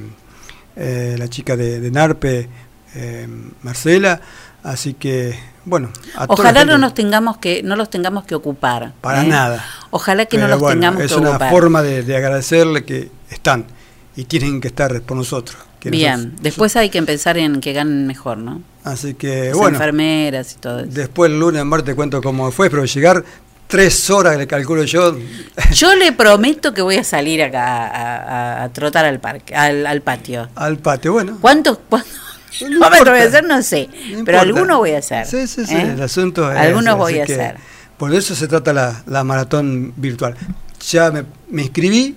[0.76, 2.48] eh, la chica de, de Narpe,
[2.94, 3.28] eh,
[3.62, 4.20] Marcela.
[4.62, 8.92] Así que, bueno, a Ojalá no nos tengamos que no los tengamos que ocupar.
[9.00, 9.28] Para ¿eh?
[9.28, 9.64] nada.
[9.90, 11.50] Ojalá que no los bueno, tengamos es que una ocupar.
[11.50, 13.66] forma de, de agradecerle que están
[14.16, 15.56] y tienen que estar por nosotros.
[15.80, 18.62] que Bien, nosotros- después hay que pensar en que ganen mejor, ¿no?
[18.84, 19.76] Así que, Las bueno.
[19.76, 20.88] enfermeras y todo eso.
[20.92, 23.22] Después el lunes, martes, te cuento cómo fue, pero llegar
[23.66, 25.16] tres horas, le calculo yo.
[25.74, 28.16] Yo le prometo que voy a salir acá a,
[28.60, 30.48] a- a trotar al parque, al, al patio.
[30.54, 31.38] Al patio, bueno.
[31.40, 32.10] ¿Cuántos cuántos
[32.70, 33.44] No voy a hacer?
[33.44, 35.26] No sé, No pero algunos voy a hacer.
[35.26, 35.74] Sí, sí, sí.
[35.74, 35.92] ¿eh?
[35.94, 36.56] El asunto es.
[36.58, 37.56] Algunos voy a hacer.
[37.98, 40.36] Por eso se trata la, la maratón virtual.
[40.90, 42.16] Ya me, me inscribí,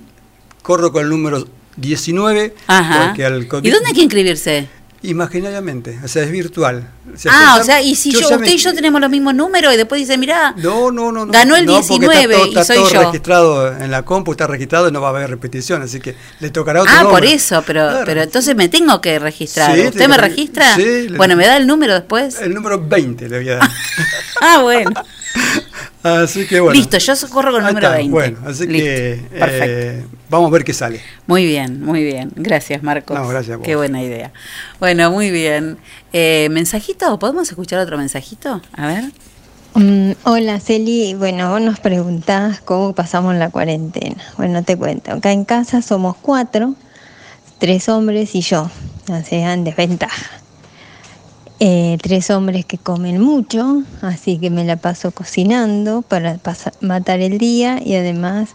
[0.61, 2.53] corro con el número 19.
[2.67, 3.11] Ajá.
[3.11, 4.67] Al ¿Y dónde hay que inscribirse?
[5.03, 6.89] Imaginariamente, o sea, es virtual.
[7.13, 9.33] O sea, ah, o sea, y si yo, usted me- y yo tenemos los mismos
[9.35, 11.25] números y después dice, mirá, No, no, no.
[11.25, 11.31] no.
[11.31, 13.03] Ganó el No, porque 19 está todo, y está soy todo yo.
[13.03, 16.49] registrado en la compu, está registrado y no va a haber repetición, así que le
[16.49, 18.03] tocará otro Ah, por eso, pero, Claro.
[18.05, 19.75] pero entonces me tengo que registrar.
[19.75, 20.75] Sí, ¿Usted me registra?
[20.75, 22.41] sí, le- bueno, ¿me da el número después?
[22.41, 23.69] El número 20 le voy a dar.
[24.41, 24.91] Ah, bueno.
[26.15, 26.77] Así que bueno.
[26.77, 28.11] Listo, yo socorro con el número está, 20.
[28.11, 31.01] Bueno, así Listo, que eh, vamos a ver qué sale.
[31.25, 32.31] Muy bien, muy bien.
[32.35, 33.17] Gracias, Marcos.
[33.17, 33.65] No, gracias a vos.
[33.65, 34.31] Qué buena idea.
[34.79, 35.77] Bueno, muy bien.
[36.13, 37.17] Eh, ¿Mensajito?
[37.19, 38.61] ¿Podemos escuchar otro mensajito?
[38.73, 39.03] A ver.
[39.79, 44.23] Mm, hola Celi, bueno, vos nos preguntás cómo pasamos la cuarentena.
[44.35, 46.73] Bueno, te cuento, acá en casa somos cuatro,
[47.59, 48.71] tres hombres y yo,
[49.07, 50.41] o sea, en desventaja.
[51.59, 57.19] Eh, tres hombres que comen mucho, así que me la paso cocinando para pasa- matar
[57.19, 58.49] el día y además,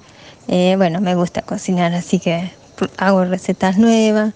[0.46, 2.52] eh, bueno, me gusta cocinar, así que
[2.98, 4.34] hago recetas nuevas,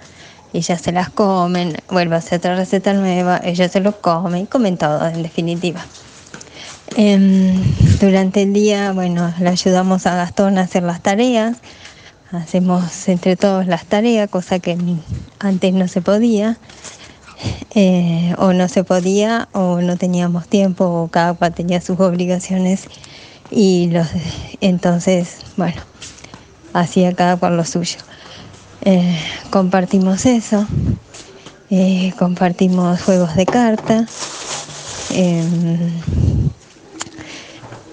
[0.53, 4.77] ellas se las comen, vuelvo a hacer otra receta nueva, ellas se lo comen, comen
[4.77, 5.85] todo en definitiva.
[6.97, 7.63] Em,
[8.01, 11.57] durante el día, bueno, le ayudamos a Gastón a hacer las tareas.
[12.33, 14.77] Hacemos entre todos las tareas, cosa que
[15.39, 16.57] antes no se podía.
[17.75, 22.89] Eh, o no se podía, o no teníamos tiempo, o cada cual tenía sus obligaciones.
[23.51, 24.09] Y los,
[24.61, 25.81] entonces, bueno,
[26.73, 27.99] hacía cada cual lo suyo.
[28.83, 29.19] Eh,
[29.51, 30.67] compartimos eso.
[31.71, 34.11] eh, compartimos juegos de cartas.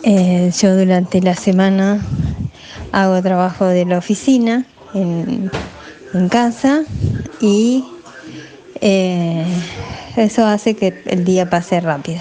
[0.04, 2.06] eh, yo durante la semana
[2.91, 5.50] hago trabajo de la oficina en,
[6.14, 6.84] en casa
[7.41, 7.93] y
[8.86, 9.46] eh,
[10.18, 12.20] eso hace que el día pase rápido.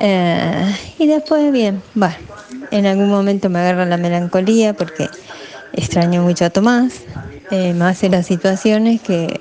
[0.00, 2.14] Eh, y después, bien, bueno,
[2.70, 5.10] en algún momento me agarra la melancolía porque
[5.74, 7.02] extraño mucho a Tomás,
[7.50, 9.38] eh, más en las situaciones que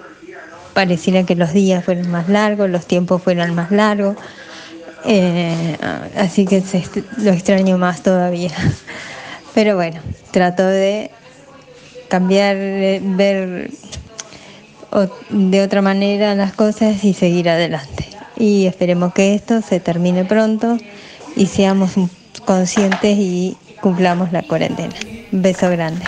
[0.74, 4.18] pareciera que los días fueran más largos, los tiempos fueran más largos.
[5.06, 5.78] Eh,
[6.18, 6.62] así que
[7.20, 8.52] lo extraño más todavía.
[9.54, 10.02] Pero bueno,
[10.32, 11.12] trato de
[12.10, 13.72] cambiar, ver
[15.30, 18.08] de otra manera las cosas y seguir adelante.
[18.38, 20.78] Y esperemos que esto se termine pronto
[21.36, 21.92] y seamos
[22.46, 24.96] conscientes y cumplamos la cuarentena.
[25.32, 26.06] Beso grande.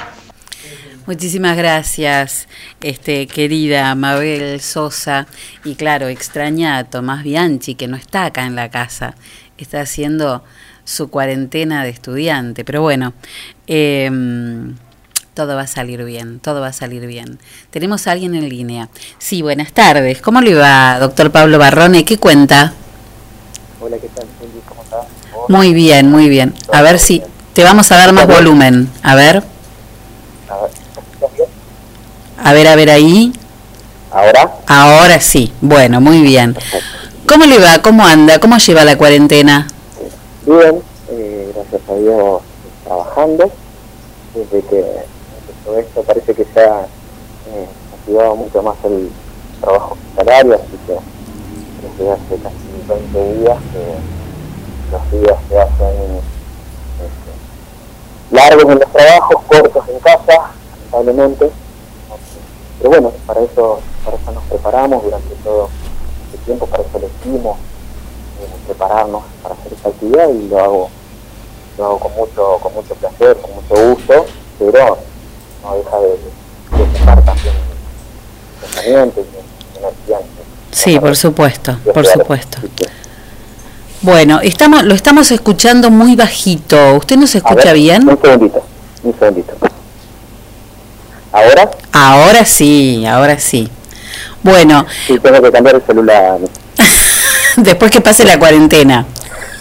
[1.08, 2.48] Muchísimas gracias,
[2.80, 5.28] este, querida Mabel Sosa.
[5.66, 9.16] Y claro, extraña a Tomás Bianchi, que no está acá en la casa,
[9.58, 10.44] está haciendo
[10.84, 12.64] su cuarentena de estudiante.
[12.64, 13.14] Pero bueno,
[13.68, 14.76] em,
[15.34, 17.40] todo va a salir bien, todo va a salir bien.
[17.70, 18.90] Tenemos a alguien en línea.
[19.18, 20.22] Sí, buenas tardes.
[20.22, 22.04] ¿Cómo le va, doctor Pablo Barrone?
[22.04, 22.74] ¿Qué cuenta?
[23.80, 24.26] Hola, ¿qué tal?
[24.68, 25.06] ¿Cómo estás?
[25.48, 26.54] Muy bien, muy bien.
[26.74, 27.24] A ver si
[27.54, 28.90] te vamos a dar más volumen.
[29.04, 29.44] A ver,
[32.44, 33.32] a ver, a ver ahí.
[34.12, 34.52] ¿Ahora?
[34.68, 36.56] Ahora sí, bueno, muy bien.
[37.26, 37.82] ¿Cómo le va?
[37.82, 38.40] ¿Cómo anda?
[38.40, 39.68] ¿Cómo lleva la cuarentena?
[40.46, 42.42] Bien, eh, gracias a Dios
[42.84, 43.52] trabajando.
[44.34, 44.86] Desde que
[45.62, 49.10] empezó esto parece que se ha eh, activado mucho más el
[49.60, 50.98] trabajo hospitalario, así que
[51.82, 52.56] desde hace casi
[52.88, 56.22] 20 días que los días se hacen
[57.00, 60.52] este, largos en los trabajos, cortos en casa,
[60.92, 61.52] lamentablemente.
[62.78, 65.70] Pero bueno, para eso, para eso nos preparamos durante todo
[66.26, 70.90] este tiempo, para eso elegimos eh, prepararnos para hacer esta actividad y lo hago
[71.78, 74.26] lo hago con mucho con mucho placer, con mucho gusto,
[74.60, 74.98] pero
[75.64, 76.08] no deja de,
[76.84, 77.56] de también
[78.62, 80.18] pensamiento y energía.
[80.72, 82.58] Sí, por supuesto, por supuesto.
[84.02, 86.96] Bueno, estamos, lo estamos escuchando muy bajito.
[86.96, 88.10] ¿Usted nos escucha ver, bien?
[88.10, 88.64] Un segundito,
[89.04, 89.54] un segundito.
[91.32, 91.72] ¿Ahora?
[91.92, 93.70] Ahora sí, ahora sí.
[94.44, 96.40] Bueno, Sí, tengo que cambiar el celular.
[97.58, 99.06] después que pase la cuarentena.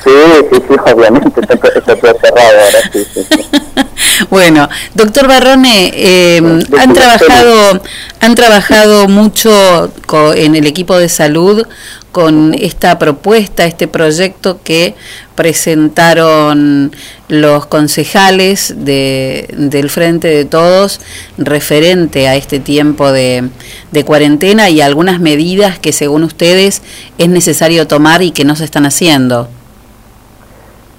[0.05, 0.11] Sí,
[0.51, 3.27] sí, sí, obviamente, está, está todo cerrado ahora, sí, sí.
[3.31, 3.47] sí.
[4.31, 6.41] Bueno, doctor Barrone, eh,
[6.79, 7.83] han trabajado,
[8.21, 9.93] han trabajado mucho
[10.35, 11.67] en el equipo de salud
[12.13, 14.95] con esta propuesta, este proyecto que
[15.37, 16.93] presentaron
[17.29, 21.01] los concejales de, del Frente de Todos
[21.39, 23.49] referente a este tiempo de,
[23.93, 26.83] de cuarentena y algunas medidas que según ustedes
[27.19, 29.49] es necesario tomar y que no se están haciendo.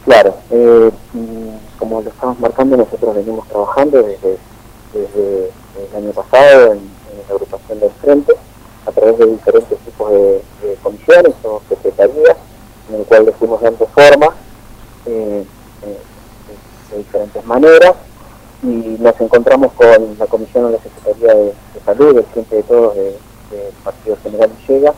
[0.06, 4.38] Claro, eh, mm, como lo estamos marcando, nosotros venimos trabajando desde,
[4.94, 5.52] desde
[5.90, 8.34] el año pasado en, la agrupación del Frente,
[8.86, 12.36] a través de diferentes tipos de, de comisiones o secretarías,
[12.90, 14.34] en el cual le fuimos dando forma
[15.06, 15.46] eh,
[15.84, 15.98] eh,
[16.90, 17.94] de, de diferentes maneras,
[18.64, 18.68] y
[19.00, 22.96] nos encontramos con la comisión de la Secretaría de, de Salud, del Frente de Todos
[22.96, 23.18] de-
[23.52, 24.94] del Partido General Llega,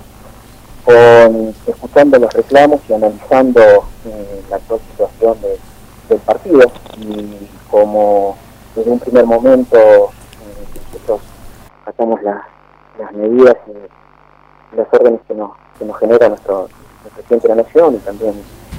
[0.86, 5.60] con escuchando los reclamos y analizando eh, la actual situación de-
[6.10, 6.72] del partido.
[7.00, 8.36] Y como
[8.76, 11.22] desde un primer momento eh, nosotros
[11.86, 12.42] sacamos las,
[13.00, 16.68] las medidas y las órdenes que nos, que nos genera nuestro,
[17.02, 18.34] nuestro presidente de la Nación y también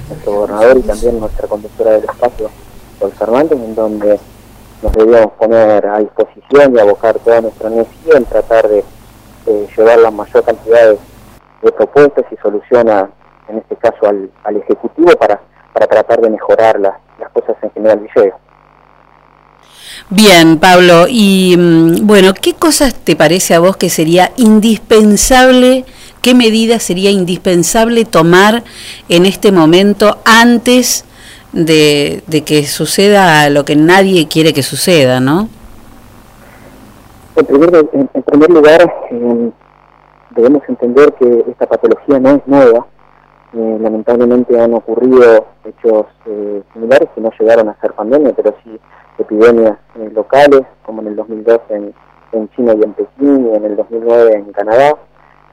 [0.09, 2.49] nuestro gobernador y también nuestra conductora del espacio,
[2.99, 4.19] Sol Fernández, en donde
[4.81, 8.83] nos debíamos poner a disposición y abocar toda nuestra energía en tratar de,
[9.45, 10.99] de llevar la mayor cantidad de,
[11.65, 13.05] de propuestas y soluciones,
[13.49, 15.41] en este caso al, al Ejecutivo, para,
[15.73, 18.39] para tratar de mejorar las, las cosas en General Villegas.
[20.09, 25.85] Bien, Pablo, y mm, bueno, ¿qué cosas te parece a vos que sería indispensable,
[26.21, 28.63] qué medidas sería indispensable tomar
[29.09, 31.05] en este momento antes
[31.51, 35.49] de, de que suceda lo que nadie quiere que suceda, ¿no?
[37.35, 39.51] En primer, en, en primer lugar, eh,
[40.35, 42.85] debemos entender que esta patología no es nueva.
[43.53, 48.79] Eh, lamentablemente han ocurrido hechos eh, similares que no llegaron a ser pandemia, pero sí
[49.17, 49.77] epidemias
[50.11, 51.93] locales, como en el 2002 en,
[52.33, 54.97] en China y en Pekín, y en el 2009 en Canadá,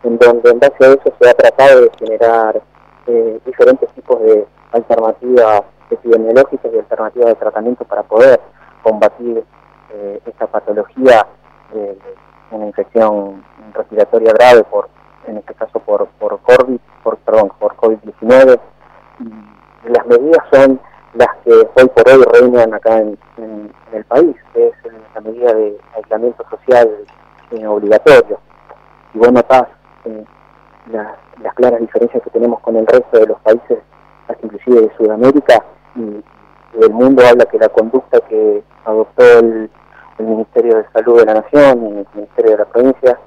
[0.03, 2.61] en donde en base a eso se ha tratado de generar
[3.07, 8.41] eh, diferentes tipos de alternativas epidemiológicas y alternativas de tratamiento para poder
[8.83, 9.45] combatir
[10.25, 11.27] esta patología,
[12.53, 13.43] una infección
[13.75, 14.89] respiratoria grave por,
[15.27, 18.61] en este caso por por COVID, por perdón, por COVID-19.
[19.85, 20.81] Y las medidas son
[21.15, 23.19] las que hoy por hoy reinan acá en,
[23.93, 26.89] el país, que es eh, la medida de aislamiento social
[27.51, 28.39] eh, obligatorio.
[29.13, 29.65] Y vos notás
[30.07, 30.25] eh,
[30.91, 33.79] las, las claras diferencias que tenemos con el resto de los países,
[34.29, 35.63] hasta inclusive de Sudamérica,
[35.95, 39.71] y, y del mundo habla que la conducta que adoptó el,
[40.23, 43.19] el Ministerio de Salud de la Nación y el Ministerio de la Provincia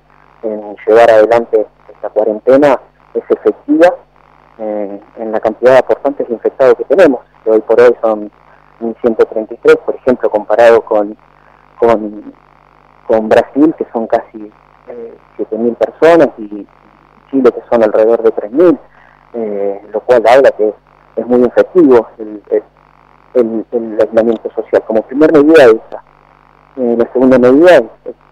[0.43, 2.79] en llevar adelante esta cuarentena
[3.13, 3.93] es efectiva
[4.59, 8.31] eh, en la cantidad de aportantes de infectados que tenemos, que hoy por hoy son
[8.81, 11.17] 1.133, por ejemplo, comparado con,
[11.79, 14.51] con, Brasil, que son casi
[14.87, 16.67] eh, 7.000 personas, y
[17.31, 18.79] Chile, que son alrededor de 3.000,
[19.33, 20.73] eh, lo cual habla que
[21.15, 22.63] es muy efectivo el, el,
[23.33, 24.83] el- el aislamiento social.
[24.87, 26.03] Como primer medida esa.
[26.77, 27.83] Eh, la segunda medida es,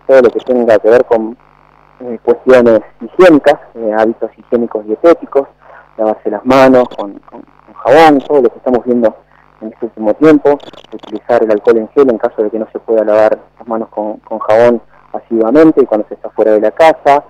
[0.07, 1.37] todo lo que tenga que ver con
[2.01, 5.47] eh, cuestiones higiénicas, eh, hábitos higiénicos dietéticos,
[5.97, 7.43] lavarse las manos con, con-
[7.83, 9.13] jabón, todo lo que estamos viendo
[9.61, 10.57] en este último tiempo,
[10.93, 13.89] utilizar el alcohol en gel en caso de que no se pueda lavar las manos
[13.89, 14.81] con, con jabón
[15.13, 17.23] asiduamente y cuando se está fuera de la casa,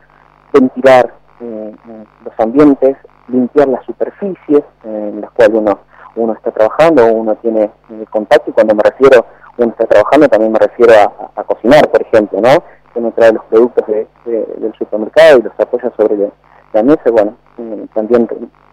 [0.51, 1.11] ventilar
[1.41, 1.75] eh,
[2.23, 2.97] los ambientes,
[3.27, 5.79] limpiar las superficies en las cuales uno,
[6.15, 7.71] uno está trabajando, uno tiene
[8.11, 9.25] contacto y cuando me refiero
[9.57, 10.93] uno está trabajando también me refiero
[11.35, 12.63] a, cocinar, por ejemplo, ¿no?
[12.95, 16.29] Uno trae los productos de- de- del supermercado y los apoya sobre la,
[16.73, 18.27] la mesa, bueno, eh, también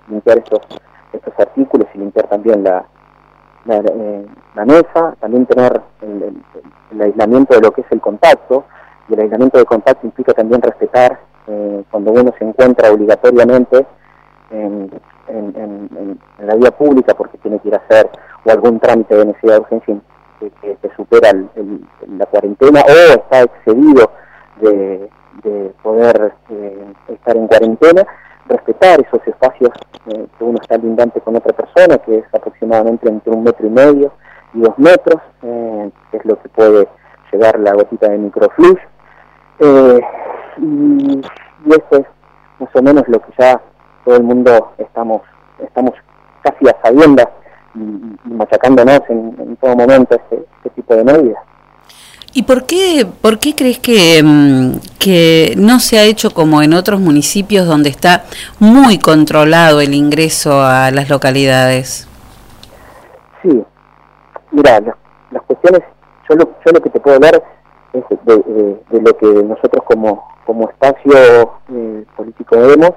[0.09, 0.61] limpiar estos,
[1.13, 2.85] estos artículos y limpiar también la,
[3.67, 4.27] la, eh,
[4.67, 8.65] mesa, también tener el, aislamiento de lo que es el contacto,
[9.09, 13.87] y el aislamiento de contacto implica también respetar eh, cuando uno se encuentra obligatoriamente
[14.51, 14.91] en,
[15.29, 18.09] en- en- en- en la vía pública porque tiene que ir a hacer
[18.45, 19.97] o algún trámite de necesidad de urgencia
[20.41, 21.87] que, que- que supera el-
[22.19, 24.11] la cuarentena o está excedido
[24.61, 25.09] de,
[25.45, 28.07] de poder eh, estar en cuarentena,
[28.47, 29.71] respetar esos espacios
[30.09, 33.71] eh, que uno está lindante con otra persona, que es aproximadamente entre un metro y
[33.71, 34.13] medio
[34.55, 36.89] y dos metros, eh, que es lo que puede
[37.33, 38.79] llegar la gotita de microflush.
[39.61, 40.01] Eh,
[40.59, 41.21] y,
[41.65, 42.07] y eso es
[42.59, 43.61] más o menos lo que ya
[44.05, 45.23] todo el mundo estamos
[45.63, 45.93] estamos
[46.43, 47.29] casi a sabiendas
[47.75, 51.39] y, machacándonos en, en todo momento este, este tipo de medidas.
[52.33, 56.75] ¿Y por qué, por qué crees que, mm, que no se ha hecho como en
[56.75, 58.25] otros municipios donde está
[58.61, 62.07] muy controlado el ingreso a las localidades?
[63.43, 63.63] Sí,
[64.53, 64.95] mira, las,
[65.33, 65.83] las cuestiones,
[66.29, 67.43] yo lo, yo lo que te puedo hablar
[67.93, 72.91] es de, de- de lo que nosotros como, como espacio eh, político vemos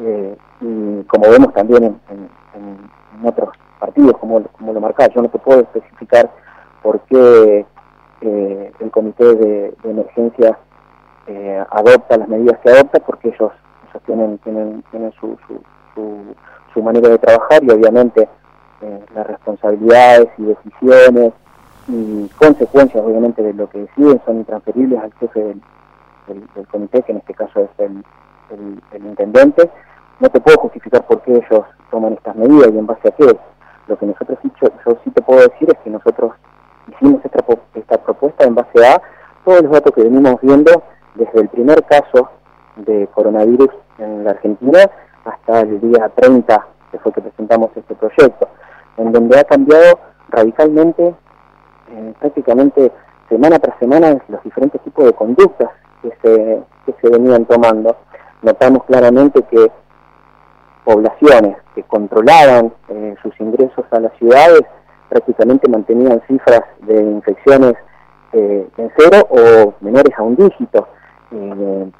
[0.00, 2.90] eh, y como vemos también en, en- en-
[3.20, 3.50] en otros
[4.20, 4.40] como,
[4.72, 5.10] lo marcás.
[5.14, 6.30] Yo no te puedo especificar
[6.82, 7.66] por qué
[8.20, 10.58] eh, el comité de, de emergencia
[11.26, 13.52] eh, adopta las medidas que adopta, porque ellos,
[14.04, 15.60] tienen, tienen, tienen su, su,
[15.94, 16.18] su,
[16.74, 18.28] su manera de trabajar y obviamente
[18.82, 21.32] eh, las responsabilidades y decisiones
[21.88, 25.40] y consecuencias obviamente de lo que deciden son intransferibles al jefe
[26.26, 28.04] del comité, que en este caso es el,
[28.50, 29.70] el- el intendente.
[30.20, 33.36] No te puedo justificar por qué ellos toman estas medidas y en base a qué.
[33.86, 36.32] Lo que nosotros sí, yo, yo sí te puedo decir es que nosotros
[36.88, 39.00] hicimos esta, esta propuesta en base a
[39.44, 40.82] todos los datos que venimos viendo
[41.14, 42.30] desde el primer caso
[42.76, 44.90] de coronavirus en la Argentina
[45.24, 48.48] hasta el día 30, que fue que presentamos este proyecto,
[48.96, 51.14] en donde ha cambiado radicalmente,
[51.88, 52.92] eh, prácticamente
[53.28, 55.70] semana tras semana, los diferentes tipos de conductas
[56.02, 57.96] que se, que se venían tomando.
[58.42, 59.70] Notamos claramente que
[60.86, 64.62] poblaciones que controlaban eh, sus ingresos a las ciudades
[65.10, 67.74] prácticamente mantenían cifras de infecciones
[68.32, 70.88] eh, en cero o menores a un dígito.
[71.32, 71.90] Eh,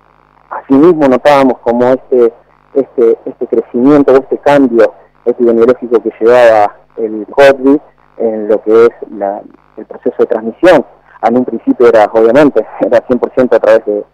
[0.50, 2.32] asimismo notábamos como este,
[2.74, 4.92] este, este crecimiento este cambio
[5.24, 7.78] epidemiológico que llevaba el COVID
[8.18, 9.42] en lo que es la-
[9.76, 10.86] el proceso de transmisión.
[11.22, 14.04] En un principio era, obviamente, era 100% a través de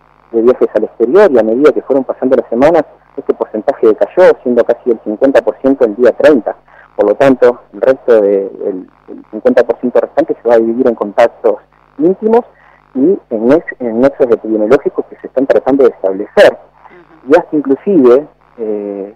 [0.43, 2.85] viajes al exterior y a medida que fueron pasando las semanas,
[3.17, 6.57] este porcentaje decayó, siendo casi el 50% el día 30.
[6.97, 11.57] Por lo tanto, el resto del el 50% restante se va a dividir en contactos
[11.99, 12.43] íntimos
[12.95, 16.59] y en, en nexos epidemiológicos que se están tratando de establecer.
[17.29, 18.27] Y hasta inclusive
[18.59, 19.15] eh,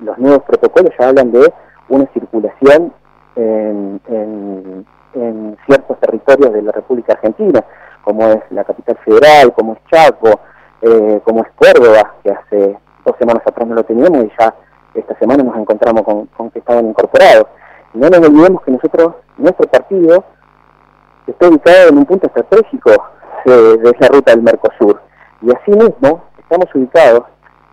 [0.00, 1.52] los nuevos protocolos ya hablan de
[1.88, 2.92] una circulación
[3.36, 7.64] en, en- en ciertos territorios de la República Argentina,
[8.04, 10.38] como es la capital federal, como es Chaco,
[10.82, 12.78] eh, como es Córdoba, que hace
[13.08, 14.54] dos semanas atrás no lo teníamos y ya
[14.94, 17.46] esta semana nos encontramos con, que estaban incorporados.
[17.94, 20.24] No nos olvidemos que nosotros, nuestro partido,
[21.26, 22.90] está ubicado en un punto estratégico
[23.44, 25.00] de, de esa ruta del Mercosur.
[25.42, 27.24] Y asimismo, estamos ubicados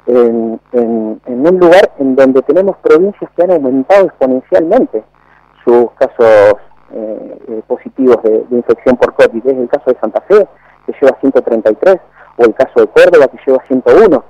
[0.07, 5.03] en, en- un lugar en donde tenemos provincias que han aumentado exponencialmente
[5.63, 6.55] sus casos
[6.91, 9.45] eh, eh, positivos de infección por COVID.
[9.47, 10.47] Es el caso de Santa Fe,
[10.85, 11.97] que lleva 133,
[12.37, 14.23] o el caso de Córdoba, que lleva 101.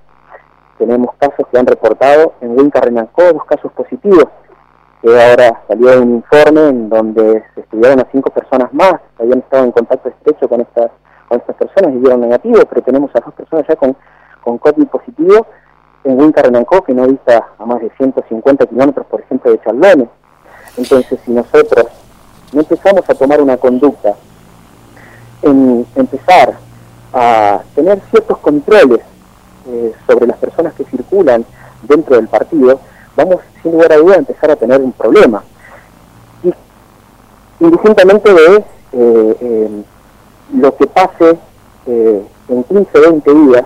[0.78, 4.26] Tenemos casos que han reportado en Huinca Renancó dos casos positivos,
[5.02, 9.64] que ahora salió un informe en donde se estudiaron a cinco personas más habían estado
[9.64, 10.92] en contacto estrecho con estas
[11.28, 13.96] con estas personas y dieron negativo, pero tenemos a dos personas ya con,
[14.44, 15.48] con COVID positivo
[16.04, 20.08] en Huinca Renancó, que no dista a más de 150 kilómetros, por ejemplo, de Charlones.
[20.78, 21.88] Entonces, si nosotros
[22.54, 24.14] no empezamos a tomar una conducta
[25.42, 26.54] en empezar
[27.12, 29.00] a tener ciertos controles
[29.68, 31.46] eh, sobre las personas que circulan
[31.84, 32.80] dentro del partido,
[33.16, 35.44] vamos sin lugar a duda a empezar a tener un problema.
[36.44, 36.54] Y
[37.60, 39.84] indistintamente de eh, eh,
[40.54, 41.38] lo que pase
[41.88, 43.66] eh, en 15, 20 días,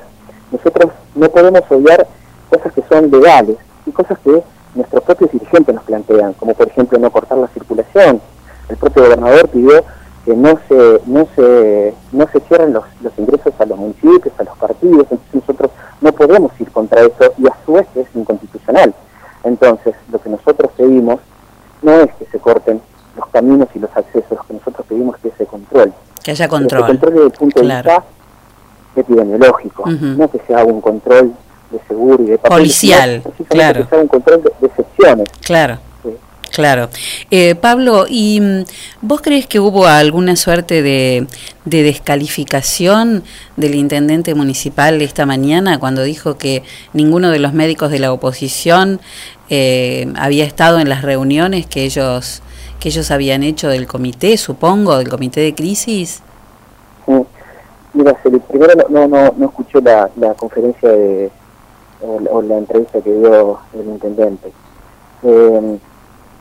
[0.52, 2.08] nosotros no podemos obviar
[2.50, 4.42] cosas que son legales y cosas que
[4.76, 8.22] nuestros propios dirigentes nos plantean, como por ejemplo no cortar la circulación.
[8.70, 9.84] El propio gobernador pidió
[10.30, 14.44] que no se no se no se cierren los, los ingresos a los municipios, a
[14.44, 15.72] los partidos, entonces nosotros
[16.02, 18.94] no podemos ir contra eso y a su vez es inconstitucional.
[19.44, 21.20] Entonces, lo que nosotros pedimos
[21.82, 22.80] no es que se corten
[23.18, 25.94] los caminos y los accesos, lo que nosotros pedimos es que se controle.
[26.24, 26.82] Que haya control.
[26.82, 27.90] Se controle desde el punto Claro.
[27.90, 28.06] de vista
[28.98, 31.34] epidemiológico, no que se haga un control
[31.72, 33.82] de seguro y de papel, Policial, claro.
[33.82, 35.30] que se haga un control de, de excepciones.
[35.42, 35.80] Claro.
[36.52, 36.90] Claro.
[37.32, 38.64] Eh, Pablo, ¿y mm,
[39.02, 41.28] vos crees que hubo alguna suerte de,
[41.66, 43.24] de descalificación
[43.56, 49.00] del intendente municipal esta mañana cuando dijo que ninguno de los médicos de la oposición
[49.50, 52.42] eh, había estado en las reuniones que ellos
[52.80, 56.22] que ellos habían hecho del comité, supongo, del comité de crisis?
[57.06, 57.14] Sí.
[57.94, 61.32] Mira, primero no, no, no, escuché la, la conferencia de,
[62.02, 64.52] o, la, o la entrevista que dio el intendente.
[65.24, 65.80] Eh,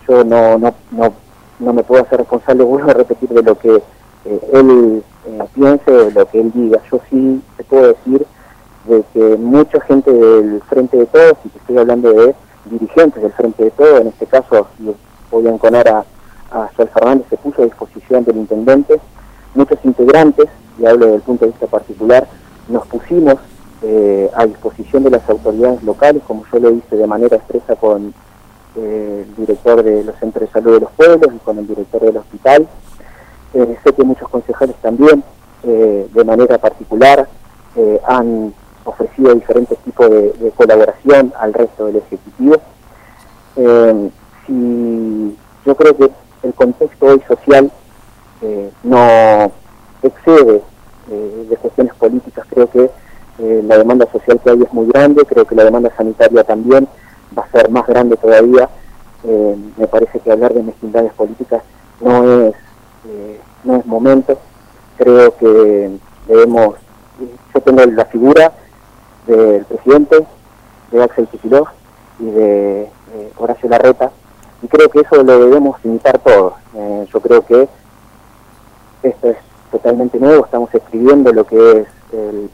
[0.08, 1.12] yo no, no, no,
[1.58, 5.90] no me puedo hacer responsable, vuelvo a repetir, de lo que eh, él eh, piense,
[5.90, 6.80] de lo que él diga.
[6.90, 8.26] Yo sí te puedo decir
[8.86, 12.34] de que mucha gente del Frente de Todos, y te estoy hablando de
[12.66, 14.66] dirigentes del Frente de Todos, en este caso,
[15.30, 16.04] voy a enconar a,
[16.50, 18.98] a Fernández, se puso a disposición del intendente,
[19.54, 20.46] muchos integrantes,
[20.78, 22.26] y hablo desde el punto de vista particular,
[22.68, 23.36] nos pusimos
[23.82, 28.14] eh, a disposición de las autoridades locales, como yo lo hice de manera expresa con
[28.80, 32.00] eh, el director de los centros de salud de los pueblos y con el director
[32.00, 32.68] del hospital.
[33.54, 35.24] Eh, sé que muchos concejales también,
[35.64, 37.28] eh, de manera particular,
[38.06, 38.52] han
[38.84, 42.56] ofrecido diferentes tipos de, de colaboración al resto del Ejecutivo.
[44.46, 46.10] Si yo creo que
[46.42, 47.70] el contexto hoy social
[48.82, 49.52] no
[50.02, 50.62] excede
[51.08, 52.90] de cuestiones políticas, creo que
[53.38, 56.88] la demanda social que hay es muy grande, creo que la demanda sanitaria también
[57.36, 58.68] va a ser más grande todavía.
[59.24, 61.62] Eh, me parece que hablar de mezquindades políticas
[62.00, 62.54] no es,
[63.08, 64.38] eh, no es momento.
[64.96, 65.90] Creo que
[66.26, 66.76] debemos,
[67.54, 68.52] yo tengo la figura
[69.26, 70.26] del presidente,
[70.90, 71.68] de Axel Kicillof
[72.18, 74.10] y de eh, Horacio Larreta,
[74.62, 76.54] y creo que eso lo debemos imitar todos.
[76.74, 77.68] Eh, yo creo que
[79.02, 79.36] esto es
[79.70, 82.50] totalmente nuevo, estamos escribiendo lo que es el,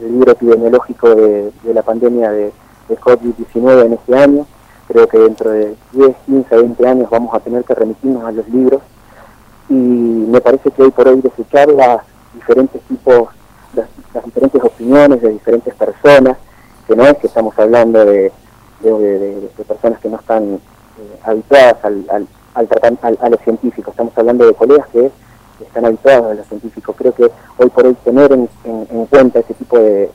[0.00, 2.52] libro epidemiológico de, de la pandemia de,
[2.88, 4.46] de COVID-19 en este año.
[4.88, 8.46] Creo que dentro de 10, 15, 20 años vamos a tener que remitirnos a los
[8.48, 8.82] libros
[9.68, 12.02] y me parece que hoy por hoy desechar las
[12.34, 13.28] diferentes tipos,
[13.74, 13.86] las,
[14.24, 16.36] diferentes opiniones de diferentes personas,
[16.86, 18.30] que no es que estamos hablando de,
[18.80, 20.60] de, de- personas que no están eh,
[21.24, 22.68] habituadas al, al, al
[23.00, 23.90] al- a lo científico.
[23.90, 25.10] Estamos hablando de colegas que
[25.60, 26.92] están habituados a lo científico.
[26.92, 30.10] Creo que hoy por hoy tener en, en- en cuenta ese tipo de,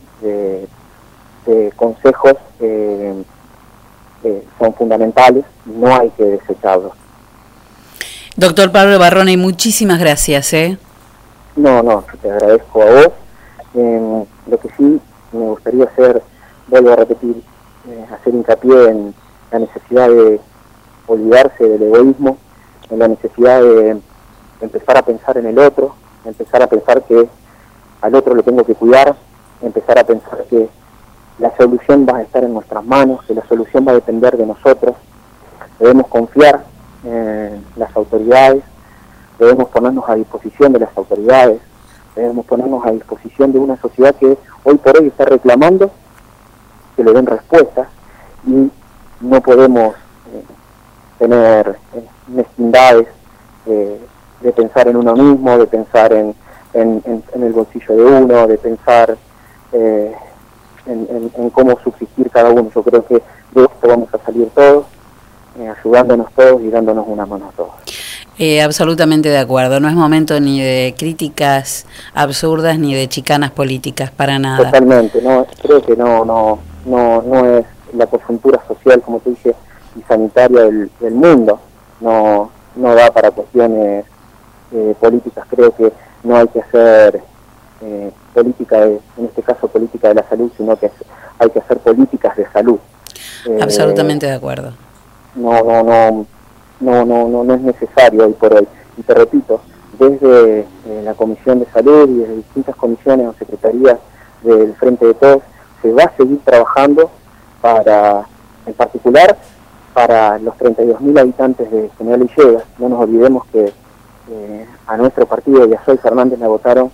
[1.45, 3.23] de consejos eh,
[4.23, 6.93] eh, son fundamentales no hay que desecharlos.
[8.35, 10.53] Doctor Pablo Barrone, muchísimas gracias.
[10.53, 10.77] ¿eh?
[11.55, 13.09] No, no, te agradezco a vos.
[13.75, 14.99] Eh, lo que sí
[15.31, 16.23] me gustaría hacer,
[16.67, 17.43] vuelvo a repetir,
[17.87, 19.13] eh, hacer hincapié en
[19.51, 20.39] la necesidad de
[21.07, 22.37] olvidarse del egoísmo,
[22.89, 23.97] en la necesidad de
[24.61, 27.27] empezar a pensar en el otro, empezar a pensar que
[28.01, 29.15] al otro lo tengo que cuidar,
[29.61, 30.69] empezar a pensar que
[31.39, 34.45] la solución va a estar en nuestras manos, que la solución va a depender de
[34.45, 34.95] nosotros.
[35.79, 36.63] Debemos confiar
[37.03, 38.63] en las autoridades,
[39.39, 41.61] debemos ponernos a disposición de las autoridades,
[42.15, 45.89] debemos ponernos a disposición de una sociedad que hoy por hoy está reclamando
[46.97, 47.87] que le den respuestas
[48.45, 48.69] y
[49.21, 50.43] no podemos eh,
[51.19, 53.07] tener eh, mezquindades
[53.65, 53.97] eh,
[54.41, 56.35] de pensar en uno mismo, de pensar en,
[56.73, 59.17] en- el bolsillo de uno, de pensar
[60.89, 62.69] en, en- en cómo subsistir cada uno.
[62.73, 64.85] Yo creo que de esto vamos a salir todos,
[65.59, 67.71] eh, ayudándonos todos y dándonos una mano a todos.
[68.37, 69.79] Eh, absolutamente de acuerdo.
[69.81, 74.65] No es momento ni de críticas absurdas ni de chicanas políticas, para nada.
[74.65, 79.55] Totalmente, no, creo que no, no, no, no es la coyuntura social, como te dije,
[79.97, 81.59] y sanitaria del, del mundo,
[81.99, 84.05] no, no da para cuestiones
[84.71, 85.91] eh, políticas, creo que
[86.23, 87.21] no hay que hacer
[87.82, 90.91] eh, política, de- en este caso política de la salud, sino que
[91.39, 92.77] hay que hacer políticas de salud.
[93.47, 94.73] Eh, Absolutamente de acuerdo.
[95.36, 96.25] no, no, no,
[96.82, 98.67] no, no, no, no es necesario hoy por hoy.
[98.97, 99.61] Y te repito,
[99.97, 103.97] desde eh, la Comisión de Salud y desde distintas comisiones o secretarías
[104.43, 105.41] del Frente de Todos,
[105.82, 107.09] se va a seguir trabajando
[107.61, 108.25] para,
[108.65, 109.38] en particular,
[109.93, 112.63] para los 32.000 habitantes de General Villegas.
[112.77, 113.71] No nos olvidemos que
[114.32, 116.91] eh, a nuestro partido y a Sol Fernández la votaron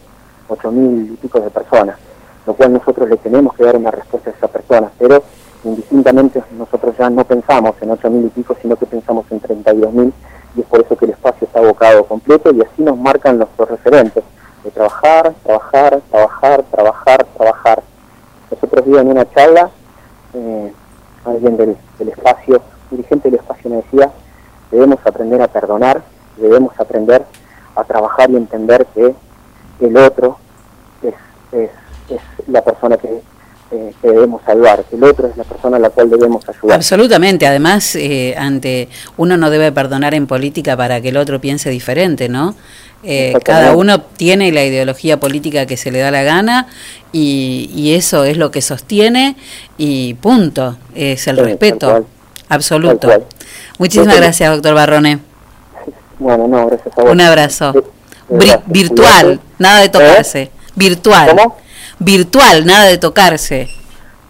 [0.50, 1.98] 8.000 y pico de personas,
[2.46, 5.24] lo cual nosotros le tenemos que dar una respuesta a esas personas, pero
[5.64, 10.12] indistintamente nosotros ya no pensamos en 8.000 y pico, sino que pensamos en 32.000
[10.56, 13.70] y es por eso que el espacio está abocado completo y así nos marcan nuestros
[13.70, 14.24] referentes
[14.64, 17.84] de trabajar, trabajar, trabajar, trabajar, trabajar.
[18.52, 19.70] Nosotros días en una charla,
[20.34, 20.74] eh,
[21.26, 24.12] alguien del espacio, dirigente del espacio me decía,
[24.72, 26.02] debemos aprender a perdonar,
[26.38, 27.26] debemos aprender
[27.76, 29.14] a trabajar y entender que
[29.80, 30.38] el otro
[31.04, 31.14] es,
[31.52, 31.70] es,
[32.10, 33.08] es la persona que,
[33.72, 36.76] eh, que debemos salvar, el otro es la persona a la cual debemos ayudar.
[36.78, 37.48] Absolutamente.
[37.48, 42.30] Además, eh, ante uno no debe perdonar en política para que el otro piense diferente,
[42.30, 42.56] ¿no?
[43.08, 46.68] Eh, cada uno tiene la ideología política que se le da la gana
[47.12, 49.36] y, y eso es lo que sostiene
[49.78, 50.78] y punto.
[50.96, 52.06] Es el Sí, tal respeto cual.
[52.50, 53.08] absoluto.
[53.08, 53.26] Tal cual.
[53.78, 55.20] Muchísimas Yo gracias, doctor Barrone.
[56.18, 57.12] Bueno, no, gracias a vos.
[57.12, 57.74] Un abrazo.
[58.68, 60.52] Virtual, nada de tocarse.
[60.76, 61.30] Virtual.
[61.30, 61.58] ¿Cómo?
[62.00, 63.70] Virtual, nada de tocarse.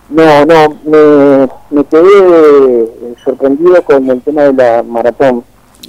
[0.10, 5.44] No, no, me, me quedé eh, sorprendido con el tema de la maratón.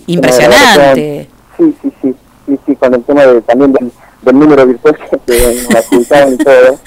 [0.07, 1.29] Impresionante.
[1.59, 2.15] Sí, sí, sí,
[2.47, 3.93] sí, sí, con el tema de, también del,
[4.23, 4.97] del número virtual
[5.27, 6.79] que, nos adjudicaron y todo.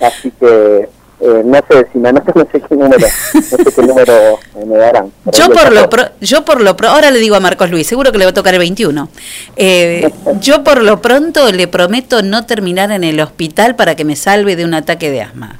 [0.00, 0.88] Así que
[1.20, 4.64] eh, no sé si me anoto, no sé qué número, no sé qué número eh,
[4.66, 5.12] me darán.
[5.32, 8.12] Yo por lo pro, yo por lo pro, ahora le digo a Marcos Luis, seguro
[8.12, 9.08] que le va a tocar el 21.
[9.56, 14.14] Eh, yo por lo pronto le prometo no terminar en el hospital para que me
[14.14, 15.58] salve de un ataque de asma.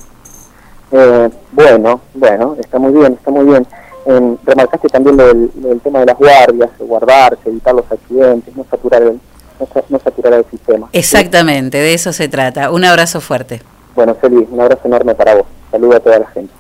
[0.92, 3.66] Eh, bueno, bueno, está muy bien, está muy bien.
[4.06, 8.56] Eh, remarcaste también lo del, lo del tema de las guardias, guardarse, evitar los accidentes,
[8.56, 9.20] no saturar el,
[9.58, 10.88] no, no saturar el sistema.
[10.92, 12.70] Exactamente, de eso se trata.
[12.70, 13.60] Un abrazo fuerte.
[13.98, 15.46] Bueno, Celi, un abrazo enorme para vos.
[15.72, 16.52] Saludo a toda la gente.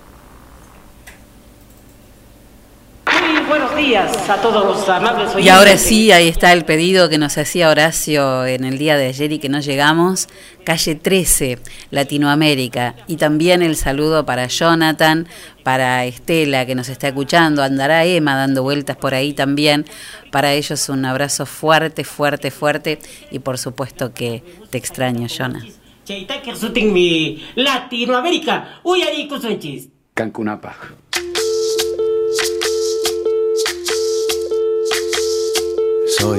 [3.06, 5.46] Muy buenos días a todos los amables oyentes.
[5.46, 9.06] Y ahora sí, ahí está el pedido que nos hacía Horacio en el día de
[9.06, 10.26] ayer y que no llegamos.
[10.64, 11.60] Calle 13,
[11.92, 12.96] Latinoamérica.
[13.06, 15.28] Y también el saludo para Jonathan,
[15.62, 17.62] para Estela que nos está escuchando.
[17.62, 19.86] Andará Emma dando vueltas por ahí también.
[20.32, 22.98] Para ellos un abrazo fuerte, fuerte, fuerte.
[23.30, 25.62] Y por supuesto que te extraño, Jonah.
[26.08, 28.80] Chaitaker Suting mi Latinoamérica.
[28.82, 29.90] Uy, ahí kusunchis.
[30.14, 30.74] Cancunapa.
[36.16, 36.38] Soy,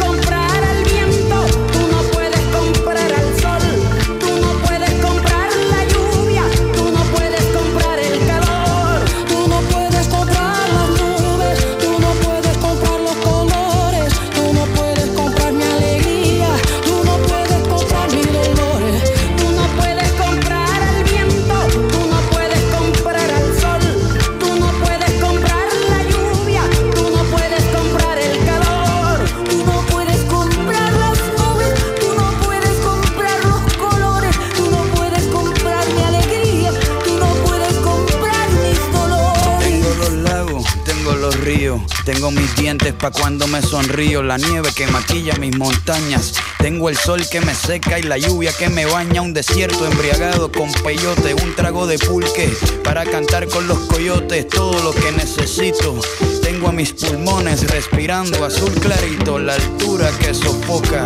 [42.21, 46.97] tengo mis dientes pa' cuando me sonrío, la nieve que maquilla mis montañas, tengo el
[46.97, 51.33] sol que me seca y la lluvia que me baña, un desierto embriagado con peyote,
[51.33, 52.53] un trago de pulque
[52.83, 55.99] para cantar con los coyotes, todo lo que necesito.
[56.43, 61.05] Tengo a mis pulmones respirando azul clarito, la altura que sofoca.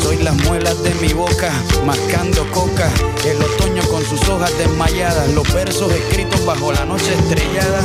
[0.00, 1.50] Soy las muelas de mi boca,
[1.84, 2.88] mascando coca.
[3.24, 7.80] El otoño con sus hojas desmayadas, los versos escritos bajo la noche estrellada.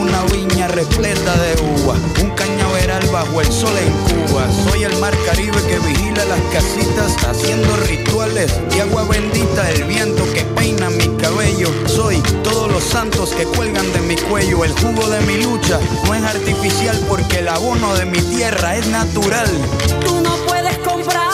[0.00, 4.46] Una viña repleta de uva, un cañaveral bajo el sol en Cuba.
[4.70, 9.70] Soy el mar Caribe que vigila las casitas, haciendo rituales de agua bendita.
[9.70, 11.68] El viento que peina mi cabello.
[11.86, 14.64] Soy todos los santos que cuelgan de mi cuello.
[14.64, 18.86] El jugo de mi lucha no es artificial porque el abono de mi tierra es
[18.86, 19.50] natural.
[20.04, 21.27] Tú no puedes comprar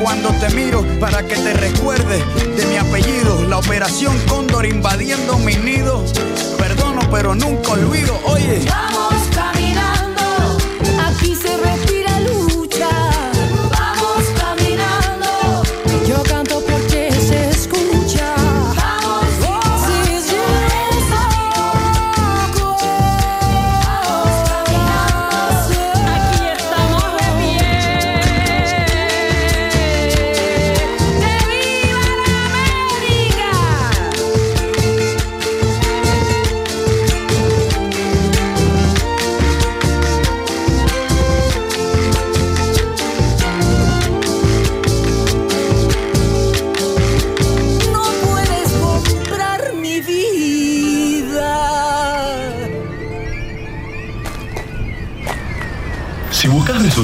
[0.00, 2.22] cuando te miro para que te recuerde
[2.56, 3.44] de mi apellido.
[3.48, 6.04] La operación Cóndor invadiendo mi nido.
[6.58, 8.18] Perdono, pero nunca olvido.
[8.26, 8.64] Oye.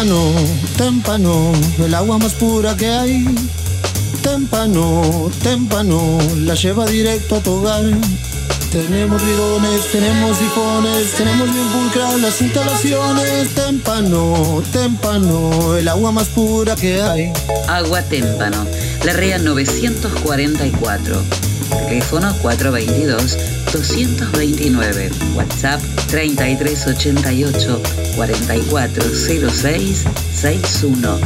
[0.00, 0.32] Témpano,
[0.78, 1.52] témpano,
[1.84, 3.22] el agua más pura que hay.
[4.22, 7.84] Témpano, témpano, la lleva directo a tu hogar.
[8.72, 13.54] Tenemos bidones, tenemos sifones, tenemos bien pulcras las instalaciones.
[13.54, 17.30] Témpano, témpano, el agua más pura que hay.
[17.68, 18.66] Agua Témpano,
[19.04, 21.22] la REA 944.
[21.88, 22.34] Teléfono
[23.72, 25.10] 422-229.
[25.36, 27.80] WhatsApp 3388
[28.16, 31.18] 4406 61.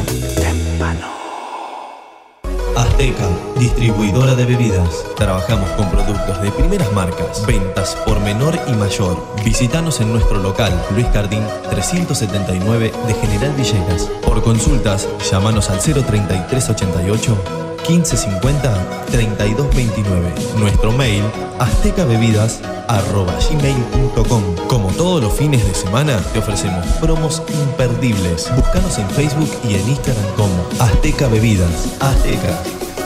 [2.75, 5.05] Azteca, distribuidora de bebidas.
[5.15, 9.17] Trabajamos con productos de primeras marcas, ventas por menor y mayor.
[9.43, 14.09] Visítanos en nuestro local, Luis Cardín 379 de General Villegas.
[14.23, 20.33] Por consultas, llámanos al 03388 1550 3229.
[20.57, 21.23] Nuestro mail
[21.59, 24.43] aztecabebidas@gmail.com.
[24.67, 28.51] Como todos los fines de semana, te ofrecemos promos imperdibles.
[28.55, 31.93] Búscanos en Facebook y en Instagram como Azteca Bebidas.
[31.99, 32.57] Azteca.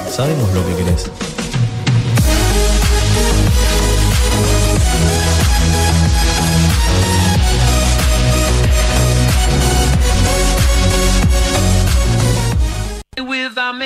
[0.09, 1.11] Sabemos lo que querés.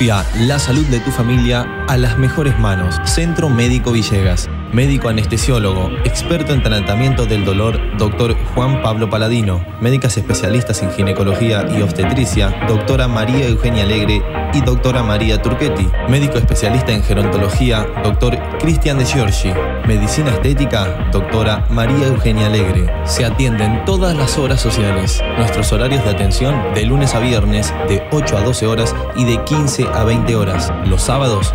[0.00, 2.98] Confía la salud de tu familia a las mejores manos.
[3.04, 4.48] Centro Médico Villegas.
[4.72, 9.62] Médico anestesiólogo, experto en tratamiento del dolor, doctor Juan Pablo Paladino.
[9.82, 14.22] Médicas especialistas en ginecología y obstetricia, doctora María Eugenia Alegre
[14.52, 15.88] y doctora María Turquetti.
[16.08, 19.52] Médico especialista en gerontología, doctor Cristian de Giorgi.
[19.86, 22.92] Medicina estética, doctora María Eugenia Alegre.
[23.04, 25.22] Se atienden todas las horas sociales.
[25.38, 29.42] Nuestros horarios de atención de lunes a viernes de 8 a 12 horas y de
[29.44, 30.72] 15 a 20 horas.
[30.86, 31.54] Los sábados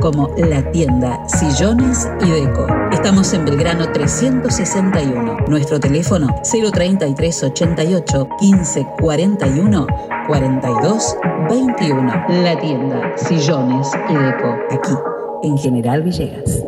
[0.00, 2.66] como La Tienda Sillones y Deco.
[2.92, 5.38] Estamos en Belgrano 361.
[5.48, 9.86] Nuestro teléfono 033 88 15 41
[10.26, 11.16] 42
[11.48, 12.24] 21.
[12.42, 14.56] La Tienda Sillones y Deco.
[14.70, 14.94] Aquí,
[15.42, 16.67] en General Villegas.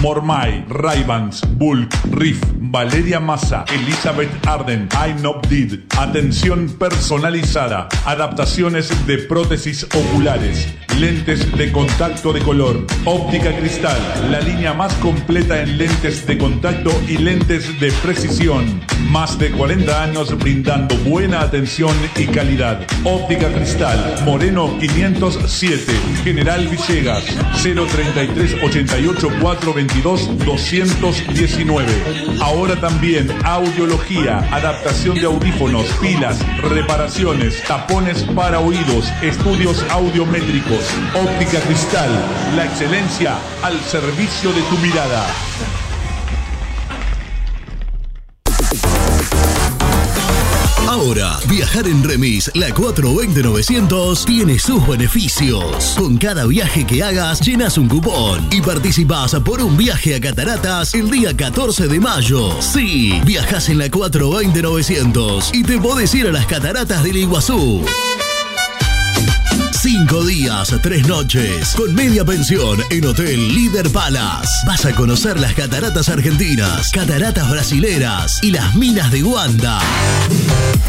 [0.00, 4.88] Mormai, Ray-Bans, Bulk, Riff, Valeria Massa, Elizabeth Arden,
[5.48, 5.80] Did.
[5.98, 13.98] Atención personalizada, adaptaciones de prótesis oculares, lentes de contacto de color, óptica cristal,
[14.30, 18.80] la línea más completa en lentes de contacto y lentes de precisión.
[19.10, 22.86] Más de 40 años brindando buena atención y calidad.
[23.04, 27.24] Óptica cristal, Moreno 507, General Villegas,
[27.62, 32.38] 033 88 422 219.
[32.42, 42.10] Ahora también audiología, adaptación de audífonos, pilas, reparaciones, tapones para oídos, estudios audiométricos, óptica cristal,
[42.56, 45.24] la excelencia al servicio de tu mirada.
[50.98, 55.94] Ahora, viajar en remis la 420-900 tiene sus beneficios.
[55.96, 60.94] Con cada viaje que hagas, llenas un cupón y participas por un viaje a Cataratas
[60.94, 62.50] el día 14 de mayo.
[62.60, 67.84] Sí, viajas en la 420-900 y te podés ir a las Cataratas del Iguazú.
[69.72, 74.48] Cinco días, tres noches, con media pensión en Hotel Líder Palace.
[74.66, 79.78] Vas a conocer las cataratas argentinas, cataratas brasileras y las minas de Guanda.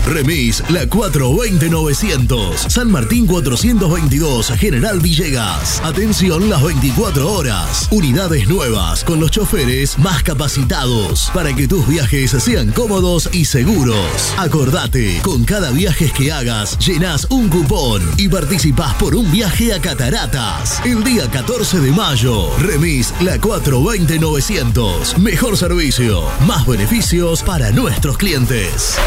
[0.08, 5.82] Remis, la 420-900, San Martín 422, General Villegas.
[5.84, 7.88] Atención las 24 horas.
[7.92, 14.34] Unidades nuevas con los choferes más capacitados para que tus viajes sean cómodos y seguros.
[14.38, 19.82] Acordate, con cada viaje que hagas, llenas un cupón y participas por un viaje a
[19.82, 20.86] Cataratas.
[20.86, 25.18] El día 14 de mayo, remis la 420-900.
[25.18, 28.98] Mejor servicio, más beneficios para nuestros clientes.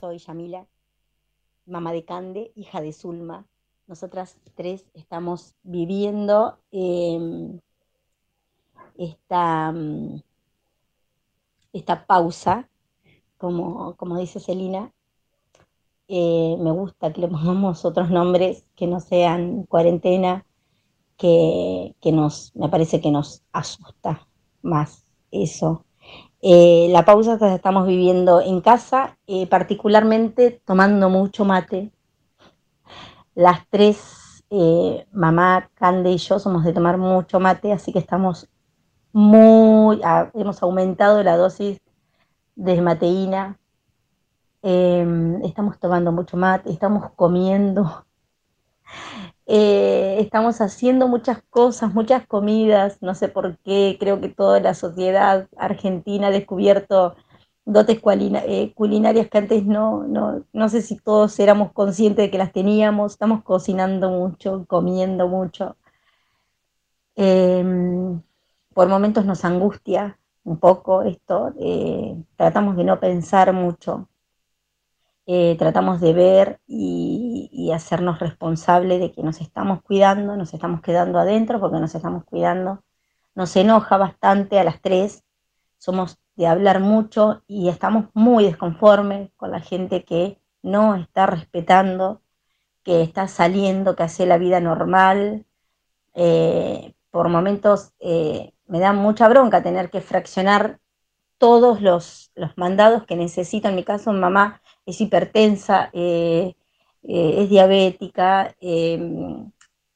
[0.00, 0.66] Soy Yamila,
[1.66, 3.46] mamá de Cande, hija de Zulma.
[3.86, 7.58] Nosotras tres estamos viviendo eh,
[8.98, 10.22] esta, mm,
[11.72, 12.68] esta pausa,
[13.38, 14.92] como, como dice Celina.
[16.14, 20.44] Eh, me gusta que le pongamos otros nombres que no sean cuarentena,
[21.16, 24.28] que, que nos, me parece que nos asusta
[24.60, 25.86] más eso.
[26.42, 31.92] Eh, la pausa que estamos viviendo en casa, eh, particularmente tomando mucho mate.
[33.34, 34.44] Las tres,
[35.12, 38.50] mamá, Cande y yo, somos de tomar mucho mate, así que estamos
[39.14, 40.02] muy,
[40.34, 41.80] hemos aumentado la dosis
[42.54, 43.58] de mateína.
[44.62, 48.06] Em, estamos tomando mucho mate, estamos comiendo,
[49.46, 54.74] eh, estamos haciendo muchas cosas, muchas comidas, no sé por qué, creo que toda la
[54.74, 57.16] sociedad argentina ha descubierto
[57.64, 62.38] dotes eh, culinarias que antes no, no, no sé si todos éramos conscientes de que
[62.38, 65.76] las teníamos, estamos cocinando mucho, comiendo mucho.
[67.16, 68.20] Em,
[68.74, 74.08] por momentos nos angustia un poco esto, eh, tratamos de no pensar mucho,
[75.26, 81.18] eh, tratamos de ver y, hacernos responsable de que nos estamos cuidando, nos estamos quedando
[81.18, 82.82] adentro porque nos estamos cuidando.
[83.34, 85.24] Nos enoja bastante a las tres,
[85.78, 92.20] somos de hablar mucho y estamos muy desconformes con la gente que no está respetando,
[92.82, 95.46] que está saliendo, que hace la vida normal.
[96.14, 100.80] Eh, por momentos eh, me da mucha bronca tener que fraccionar
[101.38, 103.68] todos los, los mandados que necesito.
[103.68, 106.54] En mi caso, mamá es hipertensa, eh,
[107.04, 108.54] eh, es diabética,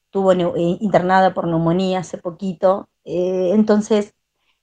[0.07, 2.89] estuvo neu- eh, internada por neumonía hace poquito.
[3.05, 4.15] eh, entonces,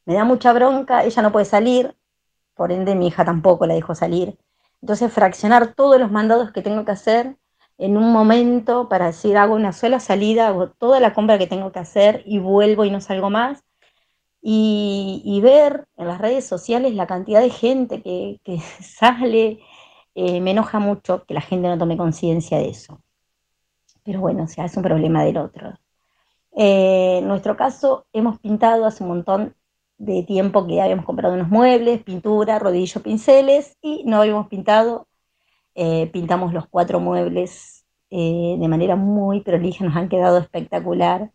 [0.05, 1.95] me da mucha bronca, ella no puede salir,
[2.55, 4.37] por ende mi hija tampoco la dejó salir.
[4.81, 7.37] Entonces, fraccionar todos los mandados que tengo que hacer
[7.79, 11.71] en un momento para decir, hago una sola salida, hago toda la compra que tengo
[11.73, 13.63] que hacer y vuelvo y no salgo más.
[14.41, 19.59] Y, y ver en las redes sociales la cantidad de gente que, que sale,
[20.15, 23.01] eh, me enoja mucho que la gente no tome conciencia de eso.
[24.03, 25.73] Pero bueno, o sea, es un problema del otro.
[26.55, 29.55] Eh, en nuestro caso, hemos pintado hace un montón
[29.97, 35.07] de tiempo que habíamos comprado unos muebles, pintura, rodillo, pinceles y no habíamos pintado.
[35.75, 37.79] Eh, pintamos los cuatro muebles
[38.09, 41.31] de manera muy prolija, nos han quedado espectacular.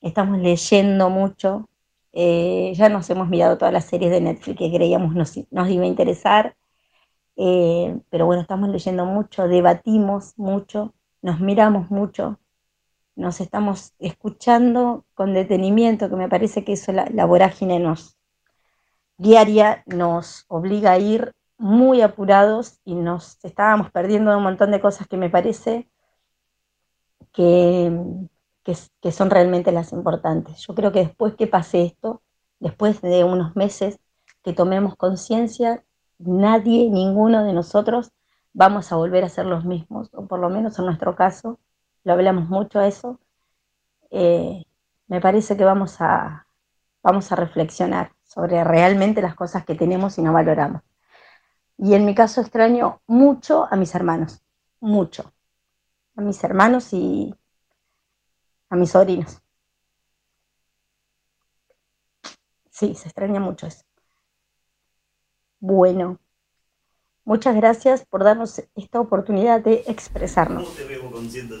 [0.00, 1.68] Estamos leyendo mucho.
[2.14, 5.86] Ya nos hemos mirado todas las series de Netflix que creíamos nos, nos iba a
[5.86, 6.56] interesar.
[7.38, 12.40] Eh, pero bueno, estamos leyendo mucho, debatimos mucho, nos miramos mucho,
[13.16, 18.18] nos estamos escuchando con detenimiento, que me parece que eso la, la vorágine nos
[19.18, 25.08] diaria nos obliga a ir muy apurados y nos estábamos perdiendo un montón de cosas
[25.08, 25.88] que me parece
[27.32, 27.92] que,
[28.64, 30.60] que, que son realmente las importantes.
[30.66, 32.22] Yo creo que después que pase esto,
[32.60, 33.98] después de unos meses
[34.42, 35.84] que tomemos conciencia,
[36.18, 38.12] nadie, ninguno de nosotros
[38.52, 41.58] vamos a volver a ser los mismos, o por lo menos en nuestro caso,
[42.04, 43.20] lo hablamos mucho eso.
[44.10, 44.64] Eh,
[45.06, 46.46] me parece que vamos a,
[47.02, 50.82] vamos a reflexionar sobre realmente las cosas que tenemos y no valoramos.
[51.78, 54.42] Y en mi caso extraño mucho a mis hermanos,
[54.80, 55.32] mucho.
[56.16, 57.34] A mis hermanos y
[58.70, 59.40] a mis sobrinos.
[62.70, 63.87] Sí, se extraña mucho eso.
[65.60, 66.18] Bueno,
[67.24, 70.68] muchas gracias por darnos esta oportunidad de expresarnos.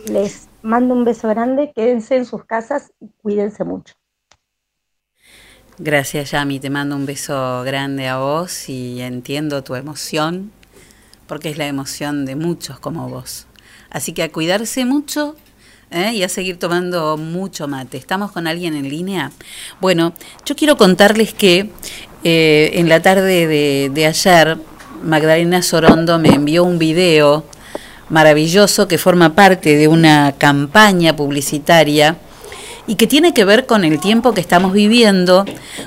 [0.08, 3.94] Les mando un beso grande, quédense en sus casas y cuídense mucho.
[5.78, 6.58] Gracias, Yami.
[6.58, 10.50] Te mando un beso grande a vos y entiendo tu emoción,
[11.28, 13.46] porque es la emoción de muchos como vos.
[13.90, 15.36] Así que a cuidarse mucho
[15.90, 16.12] ¿eh?
[16.14, 17.96] y a seguir tomando mucho mate.
[17.96, 19.32] ¿Estamos con alguien en línea?
[19.80, 20.14] Bueno,
[20.44, 21.70] yo quiero contarles que
[22.24, 24.58] eh, en la tarde de, de ayer,
[25.02, 27.44] Magdalena Sorondo me envió un video
[28.08, 32.16] maravilloso que forma parte de una campaña publicitaria
[32.88, 35.44] y que tiene que ver con el tiempo que estamos viviendo,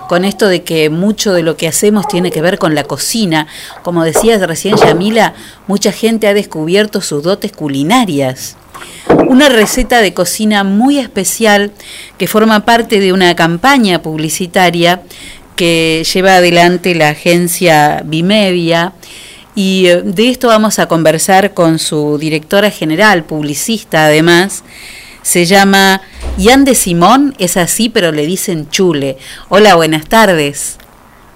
[0.07, 3.47] con esto de que mucho de lo que hacemos tiene que ver con la cocina.
[3.81, 5.33] Como decías recién, Yamila,
[5.65, 8.55] mucha gente ha descubierto sus dotes culinarias.
[9.27, 11.71] Una receta de cocina muy especial
[12.19, 15.01] que forma parte de una campaña publicitaria
[15.56, 18.94] que lleva adelante la agencia Bimedia.
[19.56, 24.64] Y eh, de esto vamos a conversar con su directora general, publicista además,
[25.22, 26.02] se llama
[26.38, 29.18] Yande Simón, es así, pero le dicen Chule.
[29.49, 30.78] Hola, buenas tardes.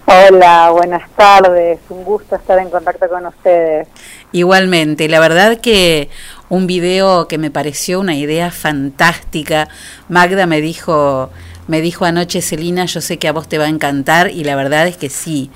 [0.07, 1.79] Hola, buenas tardes.
[1.89, 3.87] Un gusto estar en contacto con ustedes.
[4.31, 6.09] Igualmente, la verdad que
[6.49, 9.67] un video que me pareció una idea fantástica.
[10.09, 11.29] Magda me dijo,
[11.67, 14.55] me dijo anoche, Celina, yo sé que a vos te va a encantar y la
[14.55, 15.49] verdad es que sí,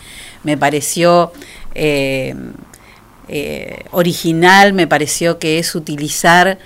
[0.44, 1.31] me pareció
[1.76, 2.36] eh,
[3.27, 6.57] eh, original, me pareció que es utilizar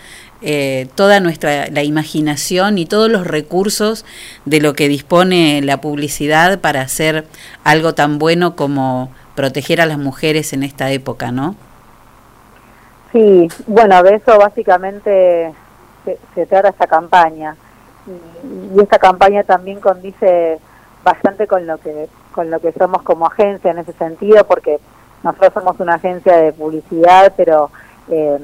[0.42, 4.06] eh, toda nuestra la imaginación y todos los recursos
[4.46, 7.26] de lo que dispone la publicidad para hacer
[7.64, 11.56] algo tan bueno como proteger a las mujeres en esta época, ¿no?
[13.12, 15.54] Sí, bueno, de eso básicamente
[16.04, 17.56] se, se trata esta campaña.
[18.08, 20.60] Y, esta campaña también condice
[21.04, 24.80] bastante con lo que con lo que somos como agencia en ese sentido, porque
[25.22, 27.70] nosotros somos una agencia de publicidad, pero
[28.10, 28.40] eh,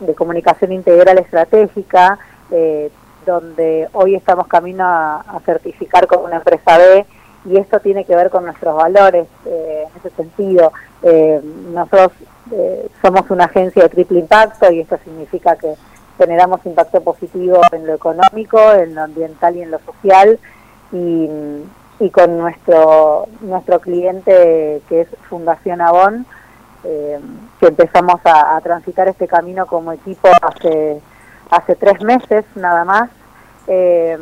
[0.00, 2.18] de comunicación integral estratégica,
[2.50, 2.90] eh,
[3.26, 7.06] donde hoy estamos camino a, a, certificar como una empresa B
[7.46, 10.72] y esto tiene que ver con nuestros valores eh, en ese sentido.
[11.02, 11.40] Eh,
[11.72, 12.12] nosotros
[12.52, 15.74] eh, somos una agencia de triple impacto y esto significa que
[16.18, 20.38] generamos impacto positivo en lo económico, en lo ambiental y en lo social
[20.92, 26.26] y, con nuestro nuestro cliente que es Fundación Avon,
[26.84, 27.18] eh,
[27.58, 31.00] que empezamos a, transitar este camino como equipo hace
[31.50, 33.10] hace tres meses nada más.
[33.66, 34.18] Eh,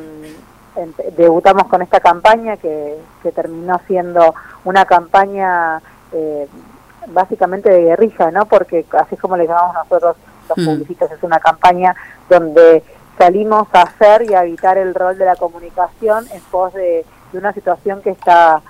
[1.17, 5.83] debutamos con esta campaña que, que terminó siendo una campaña
[6.13, 6.47] eh,
[7.09, 8.47] básicamente de guerrilla, ¿no?
[8.47, 10.17] Porque así es como le llamamos nosotros
[10.49, 10.65] los Mm.
[10.67, 11.95] publicistas, es una campaña
[12.29, 12.83] donde
[13.19, 17.39] salimos a hacer y a evitar el rol de la comunicación en pos de, de
[17.39, 18.61] una situación que está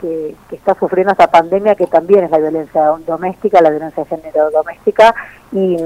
[0.00, 4.08] que, que está sufriendo esta pandemia que también es la violencia doméstica, la violencia de
[4.16, 5.12] género doméstica
[5.50, 5.76] y,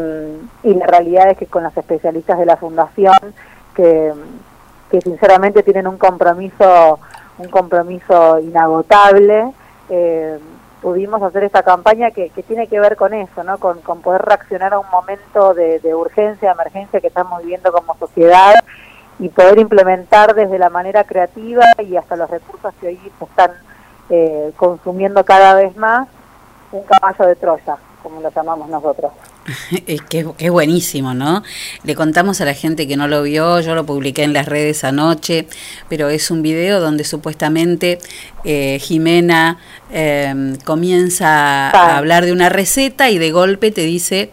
[0.64, 3.16] y la realidad es que con los especialistas de la fundación
[3.74, 4.12] que,
[4.90, 6.98] que sinceramente tienen un compromiso
[7.38, 9.52] un compromiso inagotable
[9.88, 10.38] eh,
[10.82, 13.58] pudimos hacer esta campaña que, tiene que ver con eso, ¿no?
[13.58, 18.54] con, poder reaccionar a un momento de, urgencia, emergencia que estamos viviendo como sociedad
[19.20, 23.52] y poder implementar desde la manera creativa y hasta los recursos que hoy se están
[24.10, 26.08] eh, consumiendo cada vez más,
[26.72, 29.12] un caballo de Troya, como lo llamamos nosotros.
[29.86, 31.42] Es que, que es buenísimo, ¿no?
[31.84, 34.84] Le contamos a la gente que no lo vio, yo lo publiqué en las redes
[34.84, 35.46] anoche,
[35.88, 37.98] pero es un video donde supuestamente
[38.44, 39.58] eh, Jimena
[39.90, 44.30] eh, comienza a hablar de una receta y de golpe te dice,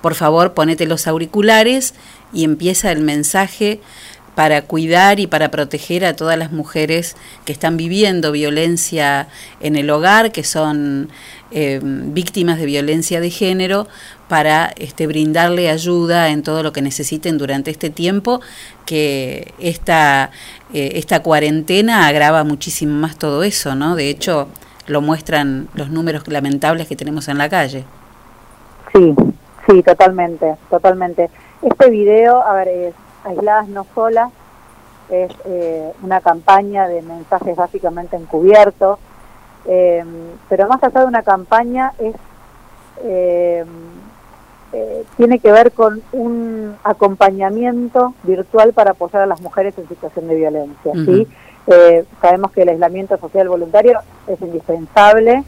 [0.00, 1.94] por favor, ponete los auriculares
[2.32, 3.80] y empieza el mensaje
[4.34, 9.28] para cuidar y para proteger a todas las mujeres que están viviendo violencia
[9.60, 11.08] en el hogar, que son
[11.50, 13.88] eh, víctimas de violencia de género,
[14.28, 18.40] para este, brindarle ayuda en todo lo que necesiten durante este tiempo,
[18.86, 20.30] que esta,
[20.72, 23.96] eh, esta cuarentena agrava muchísimo más todo eso, ¿no?
[23.96, 24.46] De hecho,
[24.86, 27.84] lo muestran los números lamentables que tenemos en la calle.
[28.94, 29.14] Sí,
[29.68, 31.30] sí, totalmente, totalmente.
[31.62, 32.94] Este video, a ver, es
[33.24, 34.30] Aisladas No Solas,
[35.10, 38.98] es eh, una campaña de mensajes básicamente encubiertos,
[39.66, 40.04] eh,
[40.48, 42.14] pero más allá de una campaña es
[43.02, 43.64] eh,
[45.16, 50.34] tiene que ver con un acompañamiento virtual para apoyar a las mujeres en situación de
[50.36, 50.92] violencia.
[51.04, 51.26] ¿sí?
[52.20, 55.42] Sabemos que el aislamiento social voluntario es indispensable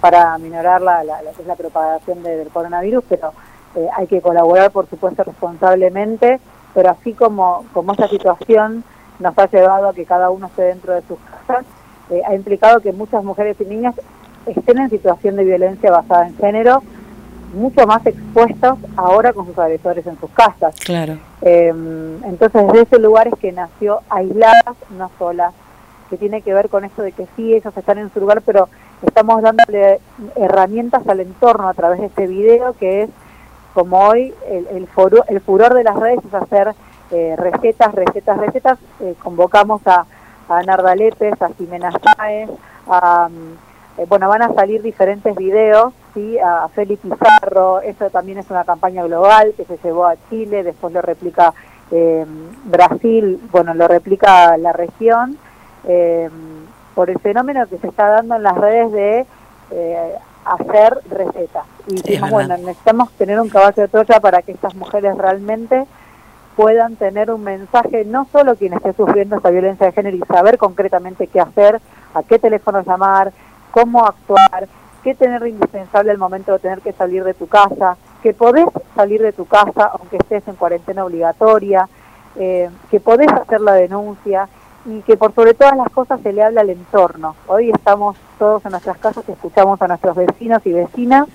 [0.00, 3.32] para minorar la, la, la propagación de- del coronavirus, pero
[3.96, 6.40] hay que colaborar, por supuesto, responsablemente,
[6.76, 8.84] pero así como, como esta situación
[9.18, 11.64] nos ha llevado a que cada uno esté dentro de sus casas,
[12.10, 13.94] eh, ha implicado que muchas mujeres y niñas
[14.44, 16.82] estén en situación de violencia basada en género,
[17.54, 20.76] mucho más expuestos ahora con sus agresores en sus casas.
[20.84, 21.16] Claro.
[21.40, 21.72] Eh,
[22.24, 25.54] entonces, desde ese lugar es que nació Aisladas, no solas,
[26.10, 28.68] que tiene que ver con esto de que sí, ellos están en su lugar, pero
[29.00, 29.98] estamos dándole
[30.34, 33.10] herramientas al entorno a través de este video, que es
[33.76, 34.88] como hoy el, el,
[35.28, 36.74] el furor de las redes es hacer
[37.10, 38.78] eh, recetas, recetas, recetas.
[39.00, 40.06] Eh, convocamos a,
[40.48, 42.48] a Narda Lépez, a Jimena Sáez,
[42.88, 46.38] a, mm, eh, bueno, van a salir diferentes videos, ¿sí?
[46.38, 50.94] a Feli Pizarro, esto también es una campaña global que se llevó a Chile, después
[50.94, 51.52] lo replica
[52.64, 55.38] Brasil, bueno, lo replica la región,
[56.94, 59.26] por el fenómeno que se está dando en las redes de
[60.46, 61.66] hacer recetas.
[61.86, 65.86] Y dijimos, bueno, necesitamos tener un caballo de Troya para que estas mujeres realmente
[66.56, 70.56] puedan tener un mensaje, no solo quien esté sufriendo esta violencia de género y saber
[70.56, 71.80] concretamente qué hacer,
[72.14, 73.32] a qué teléfono llamar,
[73.70, 74.66] cómo actuar,
[75.04, 79.20] qué tener indispensable al momento de tener que salir de tu casa, que podés salir
[79.20, 81.88] de tu casa aunque estés en cuarentena obligatoria,
[82.36, 84.48] eh, que podés hacer la denuncia
[84.86, 87.34] y que por sobre todas las cosas se le habla al entorno.
[87.48, 91.26] Hoy estamos todos en nuestras casas y escuchamos a nuestros vecinos y vecinas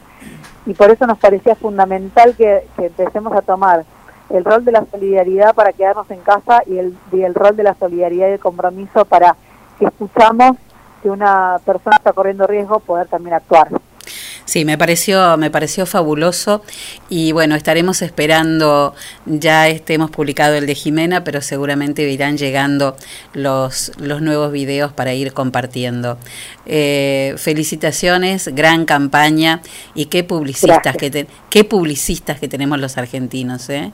[0.65, 3.83] y por eso nos parecía fundamental que, que empecemos a tomar
[4.29, 7.63] el rol de la solidaridad para quedarnos en casa y el, y el rol de
[7.63, 9.35] la solidaridad y el compromiso para
[9.77, 10.55] que escuchamos
[11.03, 13.67] que una persona está corriendo riesgo poder también actuar.
[14.45, 16.61] Sí, me pareció, me pareció fabuloso
[17.09, 18.93] y bueno, estaremos esperando,
[19.25, 22.95] ya este, hemos publicado el de Jimena, pero seguramente irán llegando
[23.33, 26.17] los, los nuevos videos para ir compartiendo.
[26.65, 29.61] Eh, felicitaciones, gran campaña
[29.95, 30.97] y qué publicistas Gracias.
[30.97, 33.91] que te- qué publicistas que tenemos los argentinos, ¿eh?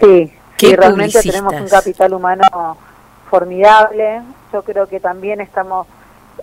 [0.00, 2.76] Sí, Qué sí, realmente tenemos un capital humano
[3.30, 4.22] formidable.
[4.52, 5.86] Yo creo que también estamos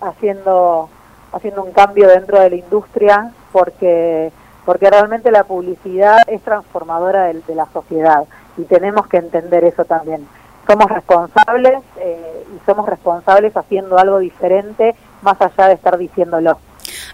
[0.02, 0.90] haciendo
[1.32, 4.32] haciendo un cambio dentro de la industria porque
[4.66, 8.26] porque realmente la publicidad es transformadora del- de, la sociedad
[8.58, 10.28] y tenemos que entender eso también.
[10.68, 16.60] Somos responsables eh, y somos responsables haciendo algo diferente más allá de estar diciéndolo.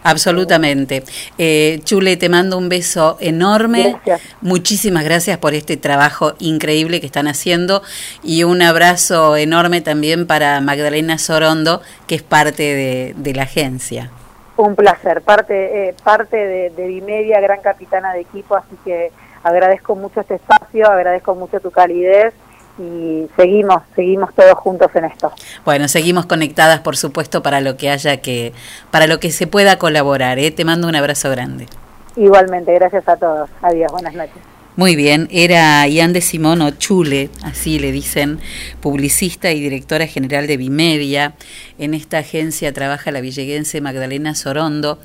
[0.04, 1.04] Absolutamente.
[1.38, 3.98] Eh, Chule, te mando un beso enorme.
[4.42, 7.82] Muchísimas gracias por este trabajo increíble que están haciendo
[8.24, 14.12] y un abrazo enorme también para Magdalena Sorondo, que es parte de, de la agencia.
[14.56, 19.12] Un placer, parte, eh, parte de, de Bimedia, gran capitana de equipo, así que
[19.44, 22.34] agradezco mucho este espacio, agradezco mucho tu calidez
[22.78, 25.32] y seguimos, seguimos todos juntos en esto.
[25.66, 28.54] Bueno, seguimos conectadas, por supuesto, para lo que haya que,
[28.92, 30.40] para lo que se pueda colaborar.
[30.40, 30.52] ¿eh?
[30.52, 31.68] Te mando un abrazo grande.
[32.16, 33.50] Igualmente, gracias a todos.
[33.62, 34.42] Adiós, buenas noches.
[34.78, 38.40] Muy bien, era Ian de Simón o Chule, así le dicen,
[38.80, 41.34] publicista y directora general de Bimedia.
[41.80, 45.00] En esta agencia trabaja la villeguense Magdalena Sorondo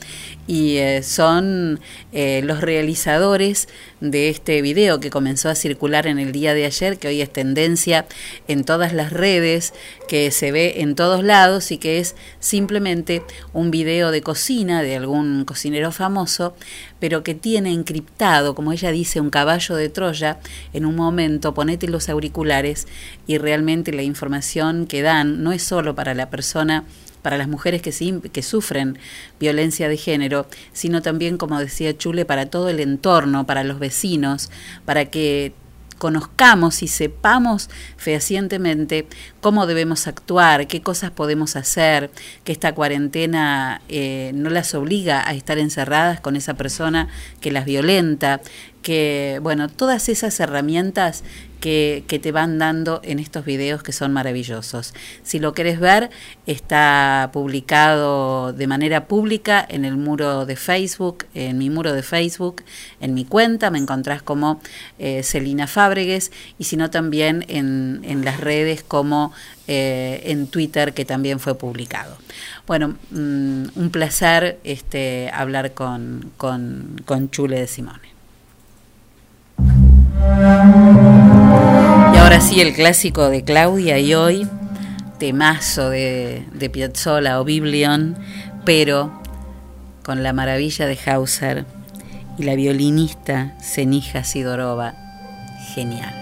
[0.46, 1.80] y eh, son
[2.12, 3.68] eh, los realizadores
[4.00, 7.30] de este video que comenzó a circular en el día de ayer, que hoy es
[7.30, 8.06] tendencia
[8.48, 9.74] en todas las redes,
[10.08, 13.22] que se ve en todos lados y que es simplemente
[13.52, 16.56] un video de cocina de algún cocinero famoso,
[16.98, 20.38] pero que tiene encriptado, como ella dice, un caballo de Troya.
[20.72, 22.86] En un momento ponete los auriculares
[23.26, 26.61] y realmente la información que dan no es solo para la persona
[27.22, 28.98] para las mujeres que, sufren
[29.38, 34.50] violencia de género, sino también, como decía Chule, para todo el entorno, para los vecinos,
[34.84, 35.54] para que
[35.98, 39.06] conozcamos y sepamos fehacientemente
[39.40, 42.10] cómo debemos actuar, qué cosas podemos hacer,
[42.42, 47.06] que esta cuarentena eh, no las obliga a estar encerradas con esa persona
[47.40, 48.40] que las violenta,
[48.82, 51.22] que, bueno, todas esas herramientas
[51.62, 54.94] que, te van dando en estos videos que son maravillosos.
[55.22, 56.10] Si lo querés ver,
[56.46, 62.64] está publicado de manera pública en el muro de Facebook, en mi muro de Facebook,
[63.00, 64.60] en mi cuenta, me encontrás como
[64.98, 69.32] eh, Celina Fábregues, y si no también en, en las redes como
[69.68, 72.16] eh, en Twitter, que también fue publicado.
[72.66, 78.12] Bueno, mm, un placer este, hablar con, con, con Chule de Simone.
[82.42, 84.48] Y ahora sí, el clásico de Claudia y hoy,
[85.18, 88.16] temazo de, de Piazzolla o Biblion,
[88.64, 89.22] pero
[90.02, 91.66] con la maravilla de Hauser
[92.38, 94.94] y la violinista Senija Sidorova.
[95.72, 96.21] Genial.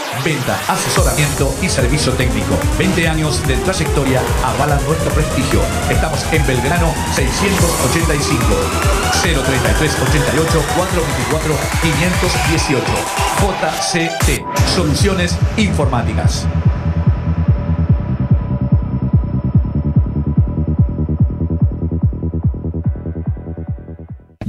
[0.23, 2.55] Venta, asesoramiento y servicio técnico.
[2.77, 5.61] 20 años de trayectoria avalan nuestro prestigio.
[5.89, 8.45] Estamos en Belgrano 685
[9.23, 16.45] 033 88 424 518 JCT Soluciones Informáticas.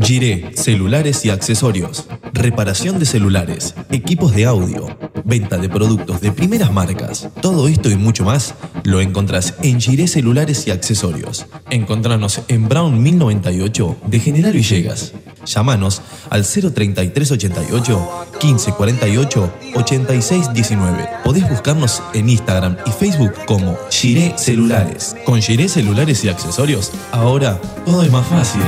[0.02, 2.08] Giré, celulares y accesorios.
[2.32, 4.86] Reparación de celulares, equipos de audio,
[5.24, 7.28] venta de productos de primeras marcas.
[7.40, 8.54] Todo esto y mucho más
[8.84, 11.46] lo encontrás en Giré Celulares y Accesorios.
[11.70, 15.12] Encontranos en Brown 1098 de General Villegas.
[15.44, 21.08] Llámanos al 03388 1548 8619.
[21.24, 25.16] Podés buscarnos en Instagram y Facebook como Giré Celulares.
[25.24, 28.62] Con Giré Celulares y Accesorios, ahora todo es más fácil.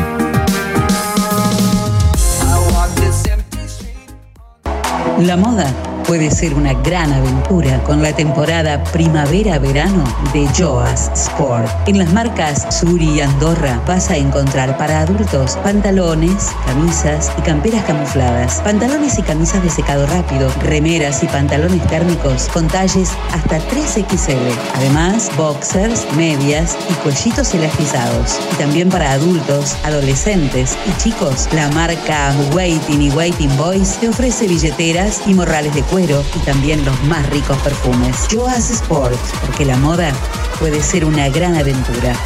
[5.21, 5.73] La moda
[6.07, 11.69] puede ser una gran aventura con la temporada primavera-verano de Joas Sport.
[11.87, 17.85] En las marcas Suri y Andorra vas a encontrar para adultos pantalones, camisas y camperas
[17.85, 24.53] camufladas, pantalones y camisas de secado rápido, remeras y pantalones térmicos con talles hasta 3XL.
[24.75, 28.39] Además, boxers, medias y cuellitos elastizados.
[28.53, 34.47] Y también para adultos, adolescentes y chicos, la marca Waiting y Waiting Boys te ofrece
[34.47, 38.27] billeteras y morrales de cuero y también los más ricos perfumes.
[38.33, 40.13] Joas Sport, porque la moda
[40.59, 42.17] puede ser una gran aventura.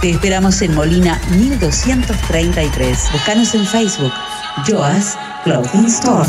[0.00, 3.12] Te esperamos en Molina 1233.
[3.12, 4.12] Búscanos en Facebook,
[4.66, 6.28] Joas Clothing Store.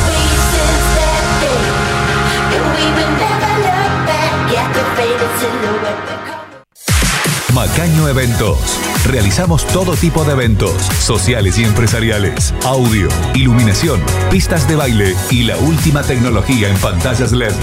[7.53, 8.79] Macaño Eventos.
[9.05, 15.57] Realizamos todo tipo de eventos, sociales y empresariales, audio, iluminación, pistas de baile y la
[15.57, 17.53] última tecnología en pantallas LED.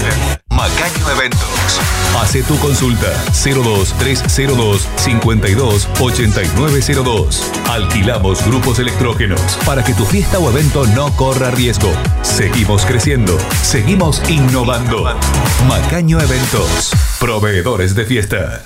[0.51, 1.79] Macaño Eventos.
[2.21, 7.51] Hace tu consulta 02302 52 8902.
[7.69, 11.91] Alquilamos grupos electrógenos para que tu fiesta o evento no corra riesgo.
[12.21, 15.15] Seguimos creciendo, seguimos innovando.
[15.67, 16.91] Macaño Eventos.
[17.19, 18.65] Proveedores de fiesta.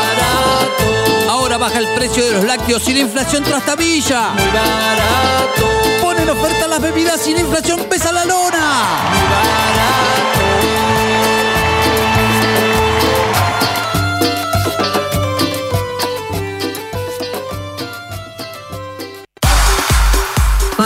[1.41, 4.29] Ahora baja el precio de los lácteos y la inflación trastabilla.
[4.33, 5.67] Muy barato.
[5.99, 9.11] Ponen oferta las bebidas y la inflación pesa la lona.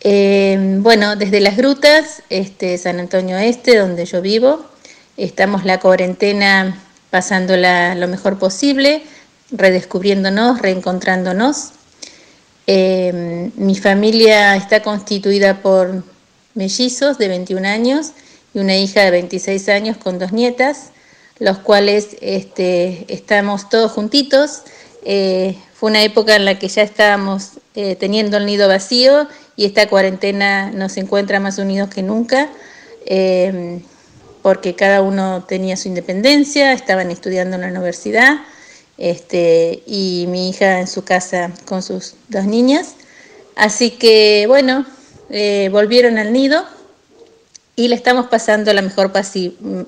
[0.04, 4.66] Eh, bueno, desde las grutas, este, San Antonio Este, donde yo vivo,
[5.16, 6.76] estamos la cuarentena
[7.12, 9.04] pasándola lo mejor posible,
[9.52, 11.72] redescubriéndonos, reencontrándonos.
[12.68, 16.04] Eh, mi familia está constituida por
[16.54, 18.12] mellizos de 21 años
[18.54, 20.92] y una hija de 26 años con dos nietas,
[21.40, 24.62] los cuales este, estamos todos juntitos.
[25.04, 29.66] Eh, fue una época en la que ya estábamos eh, teniendo el nido vacío y
[29.66, 32.50] esta cuarentena nos encuentra más unidos que nunca,
[33.06, 33.82] eh,
[34.42, 38.42] porque cada uno tenía su independencia, estaban estudiando en la universidad,
[39.02, 42.94] este, y mi hija en su casa con sus dos niñas.
[43.56, 44.86] Así que bueno,
[45.32, 46.64] eh, volvieron al nido
[47.76, 49.12] y le estamos pasando la mejor,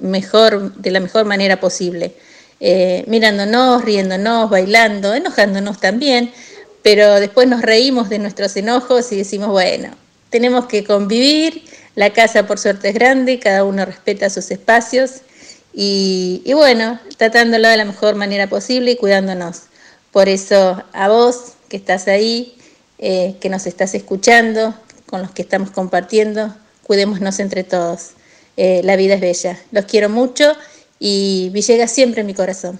[0.02, 2.16] mejor de la mejor manera posible.
[2.60, 6.32] Eh, mirándonos, riéndonos, bailando, enojándonos también,
[6.82, 9.90] pero después nos reímos de nuestros enojos y decimos, bueno,
[10.32, 15.22] tenemos que convivir, la casa por suerte es grande, cada uno respeta sus espacios
[15.74, 19.64] y, bueno, tratándolo de la mejor manera posible y cuidándonos.
[20.12, 22.56] Por eso a vos que estás ahí,
[23.00, 24.76] eh, que nos estás escuchando,
[25.08, 28.12] con los que estamos compartiendo, cuidémonos entre todos.
[28.58, 29.60] Eh, la vida es bella.
[29.72, 30.54] Los quiero mucho
[31.00, 32.80] y Villegas siempre en mi corazón.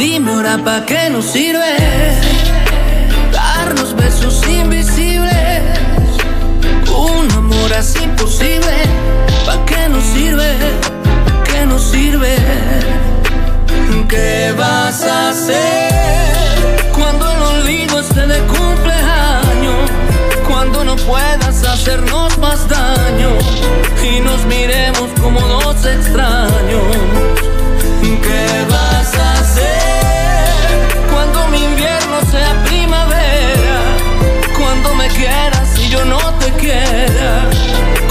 [0.00, 1.72] Dime ahora pa' qué nos sirve
[3.30, 5.60] darnos besos invisibles.
[6.88, 8.76] Un amor así imposible,
[9.44, 10.56] ¿pa' qué nos sirve?
[11.44, 12.34] ¿Qué nos sirve?
[14.08, 15.92] ¿Qué vas a hacer
[16.94, 19.90] cuando el olvido esté de cumpleaños?
[20.48, 23.32] Cuando no puedas hacernos más daño
[24.02, 26.96] y nos miremos como dos extraños.
[28.22, 29.79] ¿Qué vas a hacer
[31.64, 33.78] invierno sea primavera?
[34.58, 37.48] Cuando me quieras y yo no te quiera.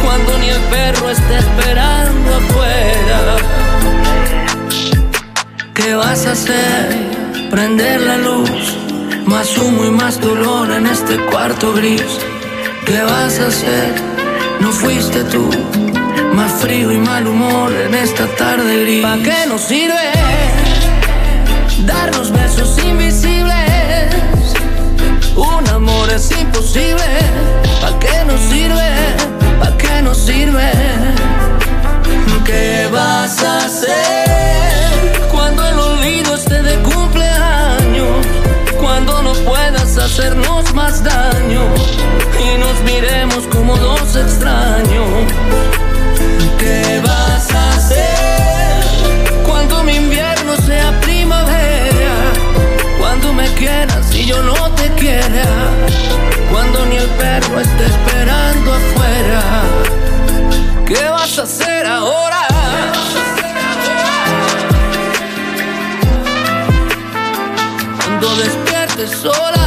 [0.03, 3.37] Cuando ni el perro esté esperando afuera.
[5.73, 7.09] ¿Qué vas a hacer?
[7.49, 8.77] Prender la luz,
[9.25, 12.19] más humo y más dolor en este cuarto gris.
[12.85, 13.93] ¿Qué vas a hacer?
[14.59, 15.49] No fuiste tú,
[16.33, 19.01] más frío y mal humor en esta tarde gris.
[19.01, 20.28] ¿Para qué nos sirve
[26.19, 27.09] es imposible.
[27.81, 28.91] ¿Para qué nos sirve?
[29.57, 30.71] ¿Para qué nos sirve?
[32.45, 38.25] ¿Qué vas a hacer cuando el olvido esté de cumpleaños?
[38.77, 41.63] Cuando no puedas hacernos más daño
[42.45, 45.78] y nos miremos como dos extraños.
[57.61, 59.41] Esté esperando afuera.
[60.85, 62.47] ¿Qué vas a hacer ahora?
[67.97, 69.58] Cuando despiertes sola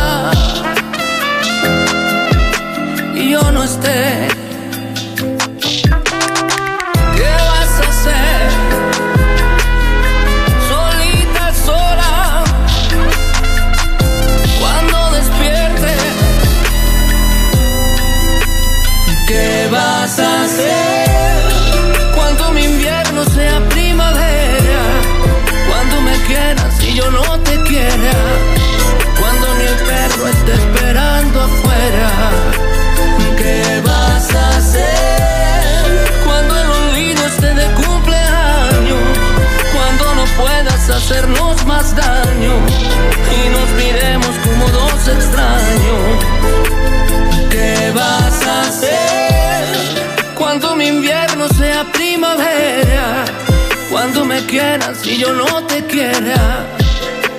[54.53, 56.66] y yo no te quiera.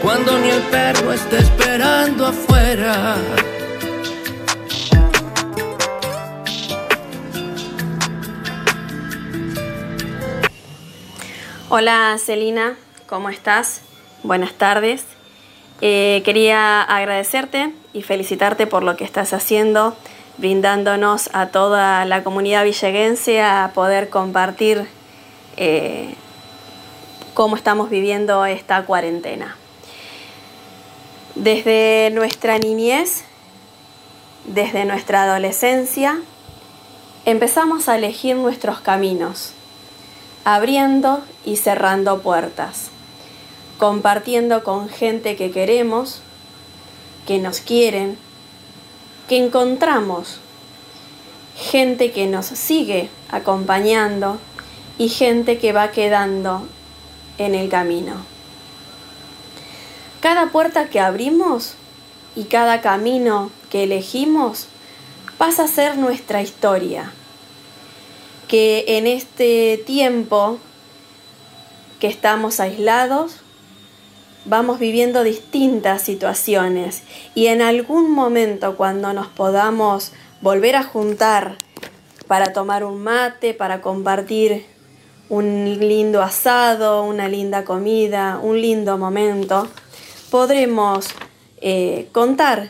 [0.02, 3.18] Cuando ni el perro esté esperando afuera.
[11.70, 13.82] Hola Celina, ¿cómo estás?
[14.24, 15.06] Buenas tardes.
[15.82, 19.96] Eh, quería agradecerte y felicitarte por lo que estás haciendo,
[20.40, 24.88] brindándonos a toda la comunidad villeguense a poder compartir
[25.58, 26.16] eh,
[27.34, 29.58] cómo estamos viviendo esta cuarentena.
[31.36, 33.24] Desde nuestra niñez,
[34.46, 36.20] desde nuestra adolescencia,
[37.26, 39.54] empezamos a elegir nuestros caminos
[40.46, 42.90] abriendo y cerrando puertas,
[43.78, 46.22] compartiendo con gente que queremos,
[47.26, 48.18] que nos quieren,
[49.30, 50.40] que encontramos,
[51.56, 54.38] gente que nos sigue acompañando
[54.98, 56.68] y gente que va quedando
[57.38, 58.14] en el camino.
[60.22, 61.76] Cada puerta que abrimos
[62.36, 64.68] y cada camino que elegimos
[65.38, 67.12] pasa a ser nuestra historia
[68.48, 70.60] que en este tiempo
[72.00, 73.38] que estamos aislados,
[74.46, 77.02] vamos viviendo distintas situaciones
[77.34, 80.12] y en algún momento cuando nos podamos
[80.42, 81.58] volver a juntar
[82.28, 84.66] para tomar un mate, para compartir
[85.34, 89.68] un lindo asado, una linda comida, un lindo momento,
[90.30, 91.08] podremos
[91.60, 92.70] eh, contar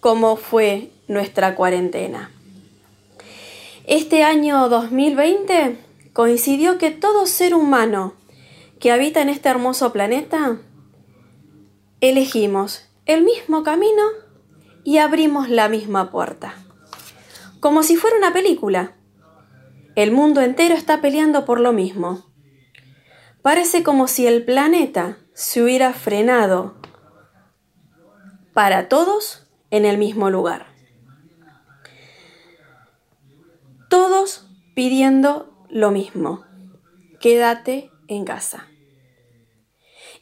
[0.00, 2.30] cómo fue nuestra cuarentena.
[3.86, 5.78] Este año 2020
[6.12, 8.12] coincidió que todo ser humano
[8.78, 10.58] que habita en este hermoso planeta
[12.02, 14.02] elegimos el mismo camino
[14.84, 16.56] y abrimos la misma puerta.
[17.58, 18.96] Como si fuera una película.
[19.94, 22.30] El mundo entero está peleando por lo mismo.
[23.42, 26.74] Parece como si el planeta se hubiera frenado
[28.54, 30.66] para todos en el mismo lugar.
[33.90, 36.44] Todos pidiendo lo mismo.
[37.20, 38.68] Quédate en casa.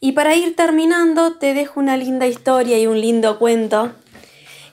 [0.01, 3.93] Y para ir terminando, te dejo una linda historia y un lindo cuento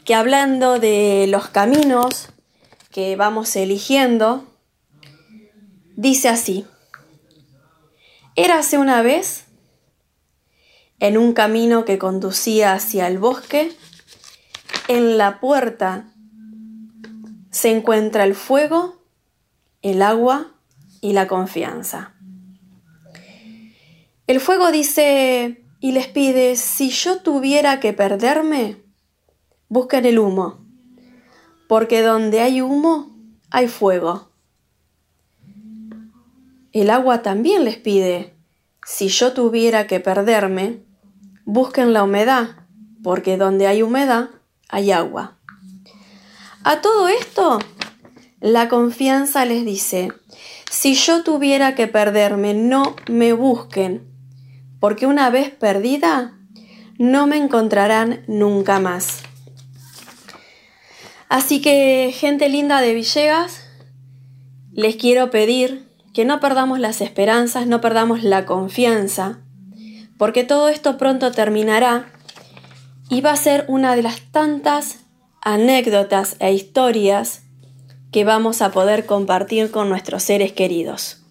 [0.06, 2.30] que hablando de los caminos
[2.92, 4.46] que vamos eligiendo,
[5.98, 6.66] dice así.
[8.36, 9.46] Érase una vez
[11.00, 13.76] en un camino que conducía hacia el bosque,
[14.88, 16.06] en la puerta
[17.52, 19.02] se encuentra el fuego,
[19.82, 20.54] el agua
[21.02, 22.14] y la confianza.
[24.28, 28.84] El fuego dice y les pide, si yo tuviera que perderme,
[29.68, 30.64] busquen el humo,
[31.68, 33.16] porque donde hay humo,
[33.50, 34.28] hay fuego.
[36.78, 38.36] El agua también les pide,
[38.86, 40.84] Si yo tuviera que perderme,
[41.44, 42.68] busquen la humedad,
[43.02, 44.30] porque donde hay humedad
[44.70, 45.40] hay agua.
[46.64, 47.58] A todo esto,
[48.42, 50.10] la confianza les dice,
[50.70, 54.08] si yo tuviera que perderme, no me busquen,
[54.80, 56.38] porque una vez perdida,
[57.00, 59.24] no me encontrarán nunca más.
[61.28, 63.62] Así que, gente linda de Villegas,
[64.74, 65.87] les quiero pedir
[66.18, 69.38] que no perdamos las esperanzas, no perdamos la confianza,
[70.18, 72.12] porque todo esto pronto terminará
[73.08, 75.02] y va a ser una de las tantas
[75.44, 77.44] anécdotas e historias
[78.12, 81.24] que vamos a poder compartir con nuestros seres queridos.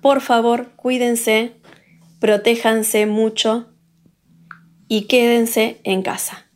[0.00, 1.52] Por favor, cuídense,
[2.18, 3.68] protéjanse mucho
[4.88, 6.48] y quédense en casa.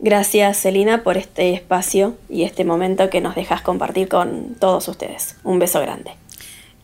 [0.00, 5.36] Gracias, Celina, por este espacio y este momento que nos dejas compartir con todos ustedes.
[5.42, 6.12] Un beso grande.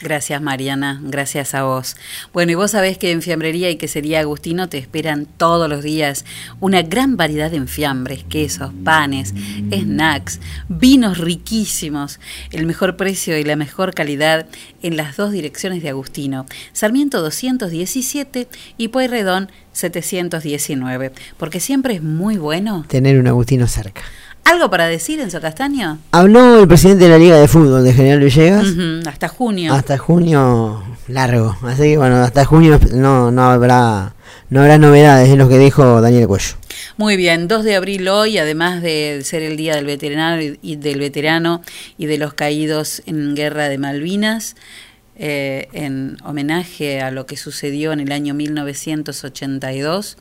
[0.04, 1.96] Gracias Mariana, gracias a vos.
[2.34, 6.26] Bueno, y vos sabés que en Fiambrería y Quesería Agustino te esperan todos los días
[6.60, 9.32] una gran variedad de enfiambres, quesos, panes,
[9.72, 12.20] snacks, vinos riquísimos,
[12.50, 14.46] el mejor precio y la mejor calidad
[14.82, 16.44] en las dos direcciones de Agustino,
[16.74, 22.84] Sarmiento 217 y Pueyrredón 719, porque siempre es muy bueno.
[22.88, 24.02] Tener un Agustino cerca.
[24.44, 25.98] ¿Algo para decir, Enzo Castaño?
[26.12, 28.66] Habló el presidente de la Liga de Fútbol de General Villegas.
[29.06, 29.72] Hasta junio.
[29.72, 31.56] Hasta junio largo.
[31.62, 34.14] Así que bueno, hasta junio no, no habrá
[34.50, 36.56] no habrá novedades, es lo que dijo Daniel Cuello.
[36.96, 40.76] Muy bien, 2 de abril hoy, además de ser el Día del Veterano y y
[40.76, 41.62] del Veterano
[41.98, 44.54] y de los caídos en Guerra de Malvinas,
[45.16, 50.16] eh, en homenaje a lo que sucedió en el año 1982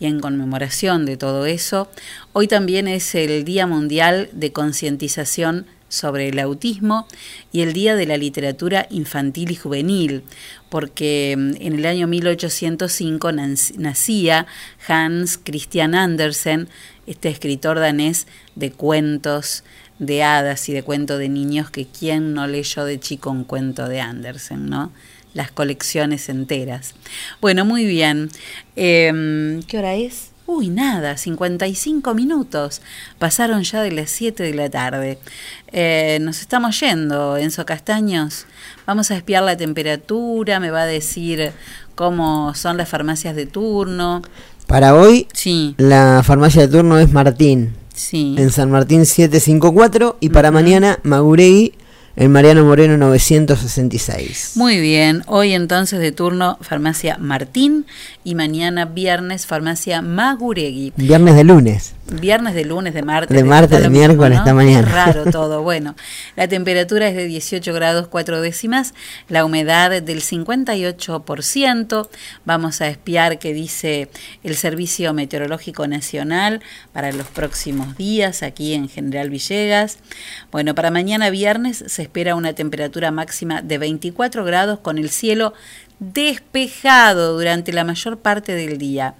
[0.00, 1.88] y en conmemoración de todo eso,
[2.32, 7.06] hoy también es el Día Mundial de Concientización sobre el autismo
[7.52, 10.24] y el Día de la Literatura Infantil y Juvenil,
[10.68, 14.46] porque mm, en el año 1805 nanc- nacía
[14.88, 16.68] Hans Christian Andersen,
[17.06, 18.26] este escritor danés
[18.56, 19.62] de cuentos
[20.00, 23.88] de hadas y de cuento de niños que quién no leyó de chico un cuento
[23.88, 24.90] de Andersen, ¿no?
[25.34, 26.94] Las colecciones enteras.
[27.40, 28.30] Bueno, muy bien.
[28.76, 30.30] Em, ¿Qué hora es?
[30.46, 32.82] Uy, nada, 55 minutos.
[33.18, 35.18] Pasaron ya de las 7 de la tarde.
[35.72, 38.46] Eh, nos estamos yendo, Enzo Castaños.
[38.86, 41.52] Vamos a espiar la temperatura, me va a decir
[41.94, 44.22] cómo son las farmacias de turno.
[44.66, 45.74] Para hoy, Sí.
[45.78, 47.74] la farmacia de turno es Martín.
[47.94, 48.34] Sí.
[48.38, 51.72] En San Martín 754 y para mañana Maguregui
[52.16, 54.52] en Mariano Moreno 966.
[54.56, 57.86] Muy bien, hoy entonces de turno Farmacia Martín
[58.22, 60.92] y mañana viernes Farmacia Maguregui.
[60.96, 61.94] Viernes de lunes.
[62.06, 63.34] Viernes de lunes, de martes.
[63.34, 64.38] De martes, de miércoles, ¿no?
[64.38, 64.88] hasta mañana.
[64.88, 65.62] Raro todo.
[65.62, 65.94] Bueno,
[66.36, 68.92] la temperatura es de 18 grados 4 décimas,
[69.28, 72.08] la humedad del 58%.
[72.44, 74.10] Vamos a espiar qué dice
[74.42, 76.60] el Servicio Meteorológico Nacional
[76.92, 79.98] para los próximos días aquí en General Villegas.
[80.52, 85.54] Bueno, para mañana viernes se espera una temperatura máxima de 24 grados con el cielo
[86.12, 89.14] despejado durante la mayor parte del día.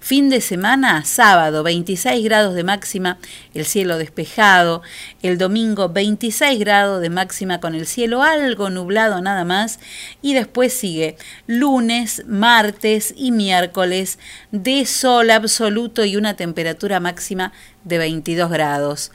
[0.00, 3.18] Fin de semana, sábado, 26 grados de máxima,
[3.54, 4.82] el cielo despejado.
[5.22, 9.80] El domingo, 26 grados de máxima con el cielo algo nublado nada más.
[10.22, 14.18] Y después sigue lunes, martes y miércoles
[14.52, 17.52] de sol absoluto y una temperatura máxima
[17.84, 19.12] de 22 grados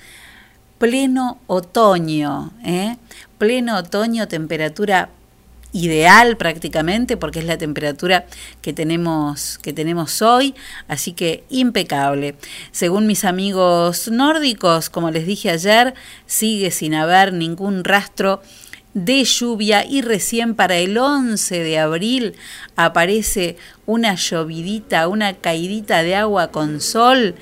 [0.77, 2.97] pleno otoño, ¿eh?
[3.37, 5.09] pleno otoño, temperatura
[5.75, 8.25] ideal prácticamente porque es la temperatura
[8.61, 10.55] que tenemos que tenemos hoy,
[10.87, 12.35] así que impecable.
[12.71, 15.93] Según mis amigos nórdicos, como les dije ayer,
[16.25, 18.41] sigue sin haber ningún rastro
[18.93, 22.35] de lluvia y recién para el 11 de abril
[22.77, 27.35] aparece una llovidita, una caidita de agua con sol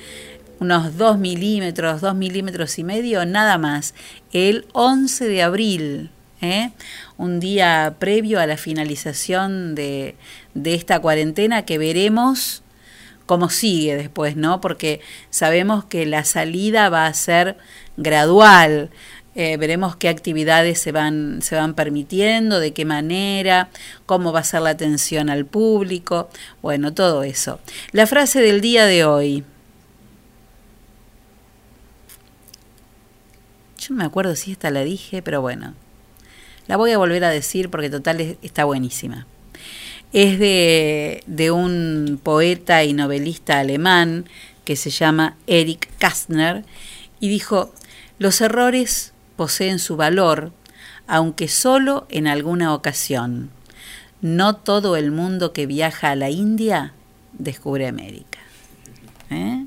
[0.59, 3.93] unos 2 milímetros, 2 milímetros y medio, nada más,
[4.31, 6.09] el 11 de abril,
[6.43, 6.71] ¿eh?
[7.17, 10.15] un día previo a la finalización de,
[10.53, 12.63] de esta cuarentena que veremos
[13.25, 14.61] cómo sigue después, ¿no?
[14.61, 14.99] Porque
[15.29, 17.57] sabemos que la salida va a ser
[17.97, 18.89] gradual.
[19.35, 23.69] Eh, veremos qué actividades se van, se van permitiendo, de qué manera,
[24.05, 26.29] cómo va a ser la atención al público,
[26.61, 27.59] bueno, todo eso.
[27.91, 29.43] La frase del día de hoy.
[33.79, 35.73] Yo no me acuerdo si esta la dije, pero bueno.
[36.67, 39.27] La voy a volver a decir porque total es- está buenísima.
[40.13, 44.25] Es de, de un poeta y novelista alemán
[44.63, 46.63] que se llama Erich Kästner
[47.19, 47.73] y dijo,
[48.19, 50.51] los errores poseen su valor,
[51.07, 53.49] aunque solo en alguna ocasión.
[54.21, 56.93] No todo el mundo que viaja a la India
[57.33, 58.39] descubre América.
[59.31, 59.65] ¿Eh?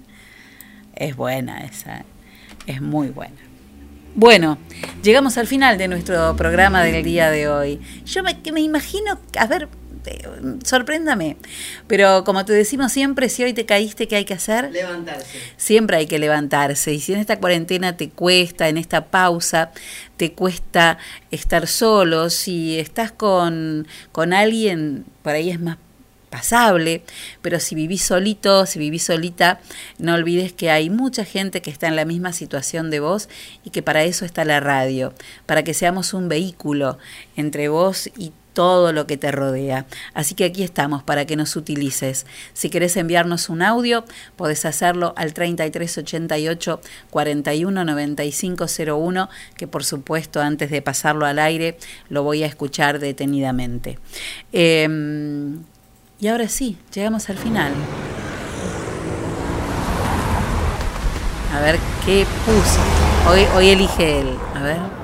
[0.94, 2.04] Es buena esa,
[2.66, 3.36] es muy buena.
[4.16, 4.56] Bueno,
[5.02, 7.82] llegamos al final de nuestro programa del día de hoy.
[8.06, 9.68] Yo me, que me imagino, a ver,
[10.06, 10.26] eh,
[10.64, 11.36] sorpréndame,
[11.86, 14.72] pero como te decimos siempre, si hoy te caíste, ¿qué hay que hacer?
[14.72, 15.38] Levantarse.
[15.58, 16.94] Siempre hay que levantarse.
[16.94, 19.70] Y si en esta cuarentena te cuesta, en esta pausa,
[20.16, 20.96] te cuesta
[21.30, 25.76] estar solo, si estás con, con alguien, por ahí es más
[26.30, 27.02] pasable,
[27.42, 29.60] pero si vivís solito, si vivís solita,
[29.98, 33.28] no olvides que hay mucha gente que está en la misma situación de vos
[33.64, 35.12] y que para eso está la radio,
[35.46, 36.98] para que seamos un vehículo
[37.36, 39.84] entre vos y todo lo que te rodea.
[40.14, 42.24] Así que aquí estamos para que nos utilices.
[42.54, 46.80] Si querés enviarnos un audio, podés hacerlo al 3388
[47.10, 49.28] 419501,
[49.58, 51.76] que por supuesto antes de pasarlo al aire
[52.08, 53.98] lo voy a escuchar detenidamente.
[54.54, 54.88] Eh,
[56.18, 57.72] y ahora sí, llegamos al final.
[61.54, 62.80] A ver qué puso.
[63.30, 64.36] Hoy, hoy elige él.
[64.54, 64.96] A ver.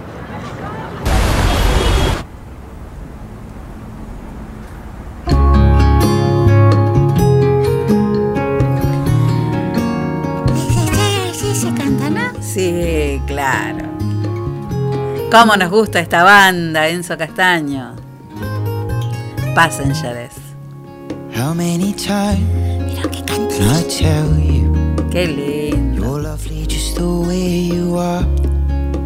[12.41, 13.87] ¿Sí claro.
[15.31, 17.97] ¿Cómo nos gusta esta banda, Enzo Castaño?
[19.55, 20.42] Passengers.
[21.35, 22.41] How many times
[23.27, 24.73] can I tell you
[25.11, 26.01] Qué lindo.
[26.01, 28.25] you're lovely just the way you are?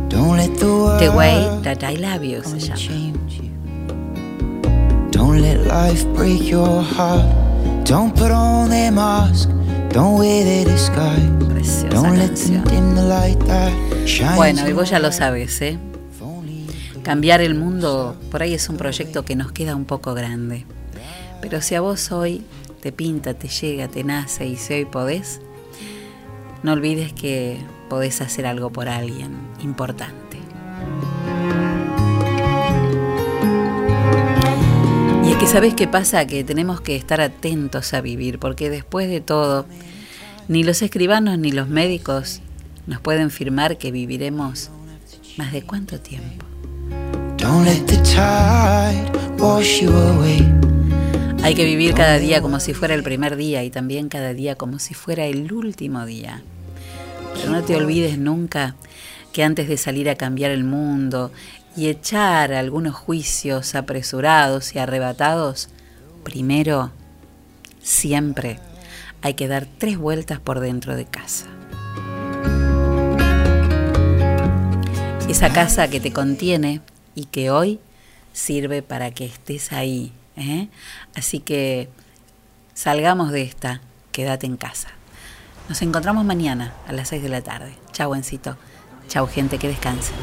[0.09, 3.13] Don't let the The Way That I Love You se llama.
[5.11, 7.25] Don't let life break your heart.
[7.85, 9.49] Don't put on their mask.
[9.91, 11.85] Don't wear their disguise.
[11.91, 13.73] Don't let them dim the light that
[14.07, 14.37] shines.
[14.37, 15.79] Bueno, y vos ya lo sabes, ¿eh?
[17.03, 20.65] Cambiar el mundo por ahí es un proyecto que nos queda un poco grande.
[21.41, 22.45] Pero si a vos hoy
[22.81, 25.41] te pinta, te llega, te nace y si hoy podés,
[26.63, 27.59] no olvides que
[27.89, 30.39] podés hacer algo por alguien importante.
[35.25, 39.09] Y es que sabés qué pasa, que tenemos que estar atentos a vivir, porque después
[39.09, 39.67] de todo,
[40.49, 42.41] ni los escribanos ni los médicos
[42.87, 44.71] nos pueden firmar que viviremos
[45.37, 46.47] más de cuánto tiempo.
[47.37, 50.76] Don't let the tide wash you away.
[51.47, 54.57] Hay que vivir cada día como si fuera el primer día y también cada día
[54.57, 56.43] como si fuera el último día.
[57.35, 58.75] Pero no te olvides nunca
[59.33, 61.31] que antes de salir a cambiar el mundo
[61.77, 65.69] y echar algunos juicios apresurados y arrebatados,
[66.25, 66.91] primero,
[67.81, 68.59] siempre
[69.23, 71.47] hay que dar tres vueltas por dentro de casa.
[75.29, 76.81] Esa casa que te contiene
[77.15, 77.79] y que hoy
[78.33, 80.13] sirve para que estés ahí.
[80.37, 80.69] ¿eh?
[81.15, 81.89] Así que
[82.75, 83.81] salgamos de esta,
[84.13, 84.89] quédate en casa.
[85.69, 87.75] Nos encontramos mañana a las 6 de la tarde.
[87.93, 88.57] Chau, Encito.
[89.09, 90.17] Chau, gente, que descansen.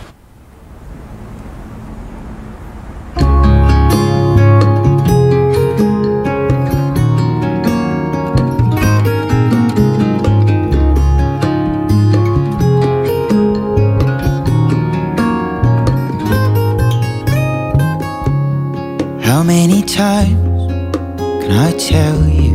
[19.85, 20.93] times
[21.43, 22.52] can I tell you?